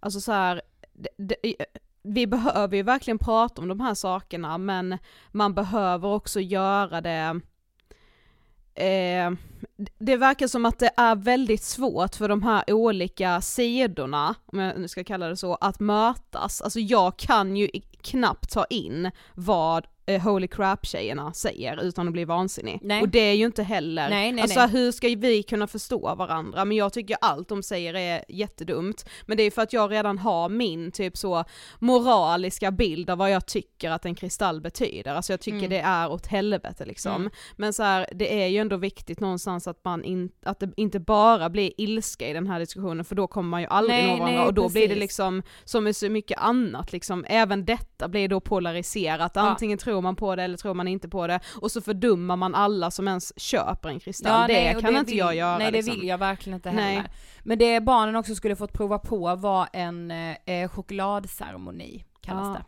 alltså 0.00 0.20
så 0.20 0.32
här, 0.32 0.62
det, 0.92 1.08
det, 1.16 1.56
vi 2.02 2.26
behöver 2.26 2.76
ju 2.76 2.82
verkligen 2.82 3.18
prata 3.18 3.62
om 3.62 3.68
de 3.68 3.80
här 3.80 3.94
sakerna 3.94 4.58
men 4.58 4.98
man 5.32 5.54
behöver 5.54 6.08
också 6.08 6.40
göra 6.40 7.00
det 7.00 7.40
Eh, 8.82 9.32
det 9.98 10.16
verkar 10.16 10.46
som 10.46 10.66
att 10.66 10.78
det 10.78 10.90
är 10.96 11.16
väldigt 11.16 11.62
svårt 11.62 12.14
för 12.14 12.28
de 12.28 12.42
här 12.42 12.72
olika 12.72 13.40
sidorna, 13.40 14.34
om 14.46 14.58
jag 14.58 14.80
nu 14.80 14.88
ska 14.88 15.04
kalla 15.04 15.28
det 15.28 15.36
så, 15.36 15.54
att 15.54 15.80
mötas. 15.80 16.60
Alltså 16.60 16.80
jag 16.80 17.16
kan 17.16 17.56
ju 17.56 17.68
knappt 18.02 18.52
ta 18.52 18.64
in 18.64 19.10
vad 19.34 19.86
eh, 20.14 20.20
Holy 20.22 20.48
Crap-tjejerna 20.48 21.32
säger 21.32 21.82
utan 21.82 22.06
att 22.06 22.12
bli 22.12 22.24
vansinnig. 22.24 22.78
Nej. 22.82 23.02
Och 23.02 23.08
det 23.08 23.18
är 23.18 23.32
ju 23.34 23.46
inte 23.46 23.62
heller, 23.62 24.10
Nej, 24.10 24.32
nej, 24.32 24.42
alltså 24.42 24.60
nej. 24.60 24.68
hur 24.70 24.92
ska 24.92 25.06
vi 25.08 25.42
kunna 25.42 25.66
förstå 25.66 26.14
varandra? 26.14 26.64
Men 26.64 26.76
jag 26.76 26.92
tycker 26.92 27.16
allt 27.20 27.48
de 27.48 27.62
säger 27.62 27.94
är 27.94 28.24
jättedumt. 28.28 29.04
Men 29.26 29.36
det 29.36 29.42
är 29.42 29.50
för 29.50 29.62
att 29.62 29.72
jag 29.72 29.90
redan 29.92 30.18
har 30.18 30.48
min 30.48 30.92
typ 30.92 31.16
så 31.16 31.44
moraliska 31.78 32.70
bild 32.70 33.10
av 33.10 33.18
vad 33.18 33.30
jag 33.30 33.46
tycker 33.46 33.90
att 33.90 34.04
en 34.04 34.14
kristall 34.14 34.60
betyder. 34.60 35.14
Alltså 35.14 35.32
jag 35.32 35.40
tycker 35.40 35.58
Mm. 35.58 35.70
det 35.70 35.78
är 35.80 36.10
åt 36.10 36.26
helvete 36.26 36.84
liksom. 36.84 37.14
Mm. 37.16 37.30
Men 37.56 37.72
så 37.72 37.82
här, 37.82 38.06
det 38.14 38.42
är 38.42 38.46
ju 38.46 38.58
ändå 38.58 38.76
viktigt 38.76 39.20
någonstans 39.20 39.66
att 39.66 39.84
man 39.84 40.04
in, 40.04 40.30
att 40.42 40.60
det 40.60 40.70
inte 40.76 41.00
bara 41.00 41.50
blir 41.50 41.72
ilska 41.76 42.28
i 42.28 42.32
den 42.32 42.46
här 42.46 42.60
diskussionen 42.60 43.04
för 43.04 43.14
då 43.14 43.26
kommer 43.26 43.48
man 43.50 43.60
ju 43.60 43.66
aldrig 43.66 43.98
Nej, 43.98 44.06
nå 44.06 44.16
varandra 44.16 44.38
nej, 44.38 44.46
och 44.46 44.54
då 44.54 44.68
blir 44.68 44.82
det 44.82 44.88
precis. 44.88 45.00
liksom 45.00 45.42
som 45.64 45.84
med 45.84 45.96
så 45.96 46.08
mycket 46.08 46.38
annat 46.38 46.92
liksom, 46.92 47.24
även 47.28 47.64
detta 47.64 48.08
blir 48.08 48.28
då 48.28 48.40
polariserat. 48.40 49.36
Antingen 49.36 49.78
tror 49.78 50.00
man 50.02 50.16
på 50.16 50.36
det 50.36 50.42
eller 50.42 50.56
tror 50.56 50.74
man 50.74 50.88
inte 50.88 51.08
på 51.08 51.26
det? 51.26 51.40
Och 51.60 51.70
så 51.70 51.80
fördummar 51.80 52.36
man 52.36 52.54
alla 52.54 52.90
som 52.90 53.08
ens 53.08 53.40
köper 53.40 53.88
en 53.88 54.00
kristall. 54.00 54.40
Ja, 54.50 54.56
det 54.56 54.64
nej, 54.64 54.80
kan 54.80 54.92
det 54.92 54.98
inte 54.98 55.10
vill, 55.10 55.18
jag 55.18 55.34
göra. 55.34 55.58
Nej 55.58 55.70
det 55.70 55.76
liksom. 55.76 55.94
vill 55.94 56.08
jag 56.08 56.18
verkligen 56.18 56.54
inte 56.54 56.72
Nej. 56.72 56.94
heller. 56.94 57.10
Men 57.42 57.58
det 57.58 57.80
barnen 57.80 58.16
också 58.16 58.34
skulle 58.34 58.56
fått 58.56 58.72
prova 58.72 58.98
på 58.98 59.34
var 59.36 59.68
en 59.72 60.10
eh, 60.10 60.68
chokladceremoni, 60.68 62.04
kallas 62.20 62.46
Ja. 62.46 62.52
det. 62.54 62.64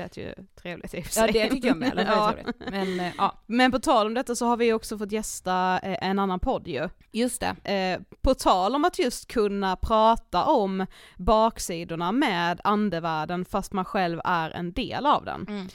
Lät 0.00 0.16
ju 0.16 0.34
trevligt 0.62 0.94
i 0.94 1.00
och 1.00 1.04
för 1.04 1.20
Ja 1.20 1.26
sig. 1.26 1.32
det 1.32 1.48
tycker 1.50 1.68
jag 1.68 1.76
med, 1.76 1.96
det 1.96 2.02
ja. 2.08 2.34
Men 2.70 3.00
eh, 3.00 3.12
ja, 3.18 3.38
Men 3.46 3.70
på 3.72 3.78
tal 3.78 4.06
om 4.06 4.14
detta 4.14 4.34
så 4.34 4.46
har 4.46 4.56
vi 4.56 4.72
också 4.72 4.98
fått 4.98 5.12
gästa 5.12 5.80
eh, 5.82 6.08
en 6.08 6.18
annan 6.18 6.40
podd 6.40 6.68
ju. 6.68 6.88
just 7.12 7.40
det. 7.64 7.72
Eh, 7.74 8.16
på 8.20 8.34
tal 8.34 8.74
om 8.74 8.84
att 8.84 8.98
just 8.98 9.28
kunna 9.28 9.76
prata 9.76 10.44
om 10.44 10.86
baksidorna 11.16 12.12
med 12.12 12.60
andevärlden 12.64 13.44
fast 13.44 13.72
man 13.72 13.84
själv 13.84 14.20
är 14.24 14.50
en 14.50 14.72
del 14.72 15.06
av 15.06 15.24
den. 15.24 15.46
Mm. 15.48 15.66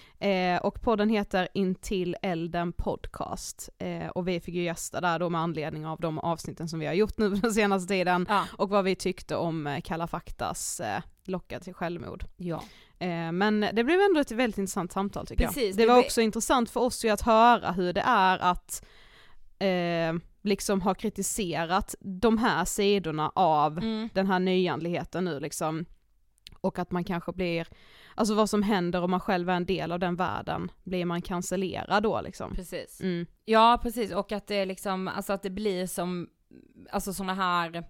Eh, 0.55 0.61
och 0.61 0.81
podden 0.81 1.09
heter 1.09 1.47
Intill 1.53 2.15
elden 2.21 2.73
podcast. 2.73 3.69
Eh, 3.77 4.07
och 4.07 4.27
vi 4.27 4.39
fick 4.39 4.55
ju 4.55 4.63
gästa 4.63 5.01
där 5.01 5.19
då 5.19 5.29
med 5.29 5.41
anledning 5.41 5.85
av 5.85 5.99
de 5.99 6.19
avsnitten 6.19 6.67
som 6.69 6.79
vi 6.79 6.85
har 6.85 6.93
gjort 6.93 7.17
nu 7.17 7.29
den 7.29 7.53
senaste 7.53 7.87
tiden. 7.93 8.25
Ja. 8.29 8.45
Och 8.57 8.69
vad 8.69 8.83
vi 8.83 8.95
tyckte 8.95 9.35
om 9.35 9.79
Kalla 9.83 10.07
faktas 10.07 10.79
eh, 10.79 11.01
locka 11.25 11.59
till 11.59 11.73
självmord. 11.73 12.25
ja. 12.37 12.63
Eh, 12.99 13.31
men 13.31 13.59
det 13.73 13.83
blev 13.83 13.99
ändå 13.99 14.19
ett 14.19 14.31
väldigt 14.31 14.57
intressant 14.57 14.91
samtal 14.91 15.27
tycker 15.27 15.47
Precis, 15.47 15.63
jag. 15.63 15.77
Det 15.77 15.83
det 15.83 15.87
var 15.87 15.99
också 15.99 16.21
intressant 16.21 16.69
för 16.69 16.79
oss 16.79 17.05
ju 17.05 17.09
att 17.09 17.21
höra 17.21 17.71
hur 17.71 17.93
det 17.93 18.01
är 18.05 18.39
att 18.39 18.85
eh, 19.59 20.13
liksom 20.41 20.81
ha 20.81 20.93
kritiserat 20.93 21.95
de 21.99 22.37
här 22.37 22.65
sidorna 22.65 23.31
av 23.35 23.77
Mm. 23.77 24.09
den 24.13 24.27
här 24.27 24.39
nyandligheten 24.39 25.25
nu 25.25 25.39
liksom. 25.39 25.85
Och 26.61 26.79
att 26.79 26.91
man 26.91 27.03
kanske 27.03 27.31
blir, 27.31 27.67
alltså 28.15 28.33
vad 28.35 28.49
som 28.49 28.63
händer 28.63 29.01
om 29.03 29.11
man 29.11 29.19
själv 29.19 29.49
är 29.49 29.53
en 29.53 29.65
del 29.65 29.91
av 29.91 29.99
den 29.99 30.15
världen, 30.15 30.71
blir 30.83 31.05
man 31.05 31.21
cancellerad 31.21 32.03
då 32.03 32.21
liksom? 32.21 32.53
Precis. 32.55 33.01
Mm. 33.01 33.25
Ja 33.45 33.79
precis, 33.83 34.11
och 34.11 34.31
att 34.31 34.47
det 34.47 34.65
liksom, 34.65 35.07
alltså 35.07 35.33
att 35.33 35.43
det 35.43 35.49
blir 35.49 35.87
som, 35.87 36.27
alltså 36.91 37.13
sådana 37.13 37.33
här, 37.33 37.83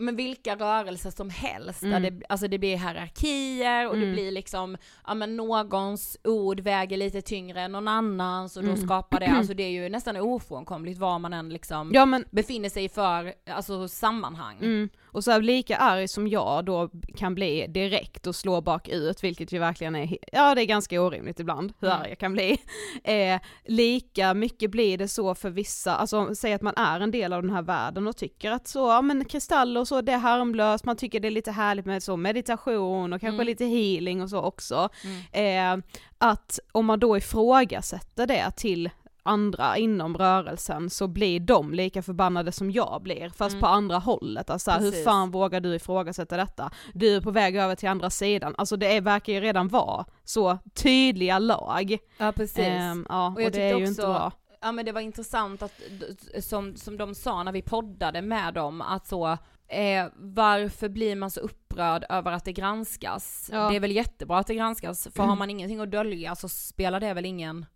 men 0.00 0.16
vilka 0.16 0.56
rörelser 0.56 1.10
som 1.10 1.30
helst, 1.30 1.82
Mm. 1.82 2.02
där 2.02 2.10
det, 2.10 2.22
alltså 2.28 2.48
det 2.48 2.58
blir 2.58 2.76
hierarkier 2.76 3.88
och 3.88 3.94
det 3.96 4.02
Mm. 4.02 4.12
blir 4.14 4.30
liksom, 4.30 4.76
ja 5.06 5.14
men 5.14 5.36
någons 5.36 6.16
ord 6.24 6.60
väger 6.60 6.96
lite 6.96 7.22
tyngre 7.22 7.60
än 7.60 7.72
någon 7.72 7.88
annans 7.88 8.56
och 8.56 8.62
då 8.62 8.70
Mm. 8.70 8.82
skapar 8.86 9.20
det, 9.20 9.26
alltså 9.26 9.54
det 9.54 9.62
är 9.62 9.70
ju 9.70 9.88
nästan 9.88 10.16
ofrånkomligt 10.16 10.98
var 10.98 11.18
man 11.18 11.32
än 11.32 11.48
liksom 11.48 11.90
Ja 11.94 12.06
men 12.06 12.24
befinner 12.30 12.68
sig 12.68 12.88
för, 12.88 13.34
alltså 13.50 13.88
sammanhang. 13.88 14.88
Och 15.14 15.24
så 15.24 15.38
lika 15.38 15.76
arg 15.76 16.08
som 16.08 16.28
jag 16.28 16.64
då 16.64 16.90
kan 17.16 17.34
bli 17.34 17.66
direkt 17.66 18.26
och 18.26 18.36
slå 18.36 18.60
bakut, 18.60 19.24
vilket 19.24 19.52
ju 19.52 19.58
verkligen 19.58 19.96
är, 19.96 20.16
ja 20.32 20.54
det 20.54 20.62
är 20.62 20.66
ganska 20.66 21.00
orimligt 21.02 21.40
ibland 21.40 21.72
hur 21.80 21.88
Mm. 21.88 22.00
arg 22.00 22.08
jag 22.08 22.18
kan 22.18 22.32
bli. 22.32 22.56
Eh, 23.04 23.40
lika 23.64 24.34
mycket 24.34 24.70
blir 24.70 24.98
det 24.98 25.08
så 25.08 25.34
för 25.34 25.50
vissa, 25.50 25.96
alltså 25.96 26.34
säg 26.34 26.52
att 26.52 26.62
man 26.62 26.74
är 26.76 27.00
en 27.00 27.10
del 27.10 27.32
av 27.32 27.42
den 27.42 27.50
här 27.50 27.62
världen 27.62 28.06
och 28.06 28.16
tycker 28.16 28.50
att 28.50 28.68
så, 28.68 28.78
ja 28.78 29.02
men 29.02 29.24
kristall 29.24 29.76
och 29.76 29.88
så, 29.88 30.00
det 30.00 30.12
är 30.12 30.18
harmlöst, 30.18 30.84
man 30.84 30.96
tycker 30.96 31.20
det 31.20 31.28
är 31.28 31.30
lite 31.30 31.50
härligt 31.52 31.86
med 31.86 32.02
så 32.02 32.16
meditation 32.16 33.12
och 33.12 33.20
kanske 33.20 33.34
Mm. 33.34 33.46
lite 33.46 33.64
healing 33.64 34.22
och 34.22 34.30
så 34.30 34.38
också. 34.42 34.88
Mm. 35.32 35.80
Eh, 35.80 35.84
att 36.18 36.58
om 36.72 36.86
man 36.86 36.98
då 37.00 37.16
ifrågasätter 37.16 38.26
det 38.26 38.50
till 38.56 38.90
andra 39.24 39.76
inom 39.76 40.16
rörelsen 40.16 40.90
så 40.90 41.08
blir 41.08 41.40
de 41.40 41.74
lika 41.74 42.02
förbannade 42.02 42.52
som 42.52 42.70
jag 42.70 43.00
blir, 43.02 43.28
fast 43.28 43.52
Mm. 43.54 43.60
på 43.60 43.66
andra 43.66 43.98
hållet. 43.98 44.50
Alltså 44.50 44.70
hur 44.70 45.04
fan 45.04 45.30
vågar 45.30 45.60
du 45.60 45.74
ifrågasätta 45.74 46.36
detta? 46.36 46.70
Du 46.94 47.16
är 47.16 47.20
på 47.20 47.30
väg 47.30 47.56
över 47.56 47.74
till 47.74 47.88
andra 47.88 48.10
sidan. 48.10 48.54
Alltså 48.58 48.76
det 48.76 48.96
är, 48.96 49.00
verkar 49.00 49.32
ju 49.32 49.40
redan 49.40 49.68
vara 49.68 50.04
så 50.24 50.58
tydliga 50.74 51.38
lag. 51.38 51.98
Ja 52.18 52.32
precis. 52.32 52.58
Ehm, 52.58 53.06
ja, 53.08 53.32
och, 53.36 53.42
jag 53.42 53.52
det 53.52 53.62
är 53.62 53.78
ju 53.78 53.86
inte 53.86 54.02
också- 54.02 54.12
bra. 54.12 54.32
Ja 54.60 54.72
men 54.72 54.84
det 54.84 54.92
var 54.92 55.00
intressant 55.00 55.62
att, 55.62 55.72
som, 56.40 56.76
som 56.76 56.96
de 56.96 57.14
sa 57.14 57.42
när 57.42 57.52
vi 57.52 57.62
poddade 57.62 58.22
med 58.22 58.54
dem, 58.54 58.80
att 58.80 59.06
så, 59.06 59.26
eh, 59.68 60.06
varför 60.16 60.88
blir 60.88 61.16
man 61.16 61.30
så 61.30 61.40
upprörd 61.40 62.04
över 62.08 62.32
att 62.32 62.44
det 62.44 62.52
granskas? 62.52 63.48
Ja. 63.52 63.68
Det 63.70 63.76
är 63.76 63.80
väl 63.80 63.92
jättebra 63.92 64.38
att 64.38 64.46
det 64.46 64.54
granskas, 64.54 65.08
för 65.14 65.22
har 65.22 65.36
man 65.36 65.50
ingenting 65.50 65.80
att 65.80 65.90
dölja 65.90 66.34
så 66.34 66.48
spelar 66.48 67.00
det 67.00 67.14
väl 67.14 67.24
ingen 67.24 67.66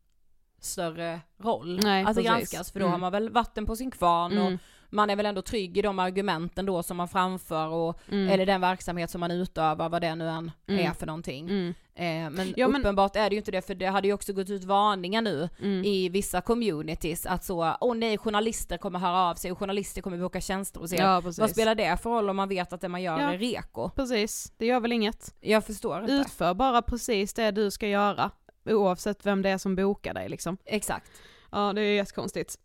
större 0.60 1.20
roll 1.42 1.80
Nej, 1.82 2.02
att 2.02 2.08
precis. 2.08 2.26
granskas, 2.26 2.72
för 2.72 2.80
då 2.80 2.86
Mm. 2.86 2.92
har 2.92 2.98
man 2.98 3.12
väl 3.12 3.30
vatten 3.30 3.66
på 3.66 3.76
sin 3.76 3.90
kvarn 3.90 4.38
och 4.38 4.46
Mm, 4.46 4.58
man 4.90 5.10
är 5.10 5.16
väl 5.16 5.26
ändå 5.26 5.42
trygg 5.42 5.78
i 5.78 5.82
de 5.82 5.98
argumenten 5.98 6.66
då 6.66 6.82
som 6.82 6.96
man 6.96 7.08
framför 7.08 7.68
och, 7.68 7.98
mm, 8.10 8.28
eller 8.30 8.46
den 8.46 8.60
verksamhet 8.60 9.10
som 9.10 9.20
man 9.20 9.30
utövar, 9.30 9.88
vad 9.88 10.02
det 10.02 10.14
nu 10.14 10.28
än 10.28 10.50
Mm. 10.68 10.86
är 10.86 10.92
för 10.94 11.06
någonting. 11.06 11.48
mm, 11.50 11.74
Eh, 12.00 12.30
men 12.30 12.54
Ja, 12.56 12.68
men- 12.68 12.80
uppenbart 12.80 13.16
är 13.16 13.30
det 13.30 13.34
ju 13.34 13.38
inte 13.38 13.50
det, 13.50 13.62
för 13.66 13.74
det 13.74 13.86
hade 13.86 14.08
ju 14.08 14.14
också 14.14 14.32
gått 14.32 14.50
ut 14.50 14.64
varningar 14.64 15.22
nu 15.22 15.48
mm. 15.62 15.84
i 15.84 16.08
vissa 16.08 16.40
communities 16.40 17.26
att 17.26 17.44
så, 17.44 17.76
åh 17.80 17.94
nej, 17.94 18.18
journalister 18.18 18.76
kommer 18.78 18.98
höra 18.98 19.18
av 19.30 19.34
sig 19.34 19.52
och 19.52 19.58
journalister 19.58 20.02
kommer 20.02 20.18
boka 20.18 20.40
tjänster 20.40 20.80
hos 20.80 20.92
er. 20.92 20.98
Ja. 21.02 21.20
Vad 21.20 21.50
spelar 21.50 21.74
det 21.74 21.96
för 22.02 22.10
roll 22.10 22.30
om 22.30 22.36
man 22.36 22.48
vet 22.48 22.72
att 22.72 22.80
det 22.80 22.88
man 22.88 23.02
gör 23.02 23.20
Ja. 23.20 23.32
är 23.32 23.38
reko? 23.38 23.88
Precis, 23.90 24.52
det 24.56 24.66
gör 24.66 24.80
väl 24.80 24.92
inget. 24.92 25.34
Jag 25.40 25.64
förstår 25.64 26.00
inte. 26.00 26.12
Utför 26.12 26.54
bara 26.54 26.82
precis 26.82 27.34
det 27.34 27.50
du 27.50 27.70
ska 27.70 27.88
göra, 27.88 28.30
oavsett 28.74 29.26
vem 29.26 29.42
det 29.42 29.50
är 29.50 29.58
som 29.58 29.76
bokar 29.76 30.14
dig 30.14 30.28
liksom. 30.28 30.56
Exakt. 30.64 31.10
Ja 31.52 31.72
det 31.72 31.80
är 31.82 31.94
jättekonstigt. 31.96 32.56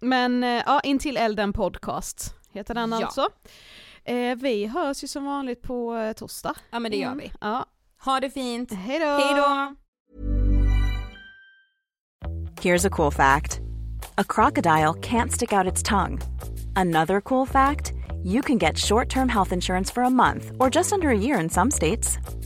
Men 0.00 0.44
eh, 0.44 0.62
ja, 0.66 0.80
Intill 0.80 1.16
elden 1.16 1.52
podcast 1.52 2.34
heter 2.52 2.74
den 2.74 2.92
Ja. 2.92 3.04
alltså. 3.04 3.28
Eh, 4.04 4.36
vi 4.36 4.66
hörs 4.66 5.04
ju 5.04 5.08
som 5.08 5.24
vanligt 5.24 5.62
på 5.62 5.94
eh, 5.94 6.12
torsdag. 6.12 6.54
Ja 6.70 6.78
men 6.78 6.90
det 6.90 6.96
gör 6.96 7.06
Mm. 7.12 7.18
vi. 7.18 7.32
Ja, 7.40 7.66
Ha 8.04 8.20
det 8.20 8.30
fint. 8.30 8.72
hej 8.72 8.98
då! 8.98 9.06
Hej 9.06 9.34
då! 9.34 9.74
Here's 12.62 12.86
a 12.86 12.90
cool 12.90 13.12
fact 13.12 13.60
a 14.18 14.24
crocodile 14.28 14.94
can't 15.02 15.30
stick 15.32 15.52
out 15.52 15.72
its 15.72 15.82
tongue. 15.82 16.18
Another 16.76 17.20
cool 17.20 17.46
fact 17.46 17.92
you 18.24 18.42
can 18.42 18.58
get 18.58 18.78
short 18.78 19.08
term 19.10 19.28
health 19.28 19.52
insurance 19.52 19.92
for 19.94 20.02
a 20.02 20.10
month 20.10 20.44
or 20.58 20.70
just 20.76 20.92
under 20.92 21.08
a 21.08 21.18
year 21.18 21.40
in 21.42 21.48
some 21.50 21.70
states. 21.70 22.18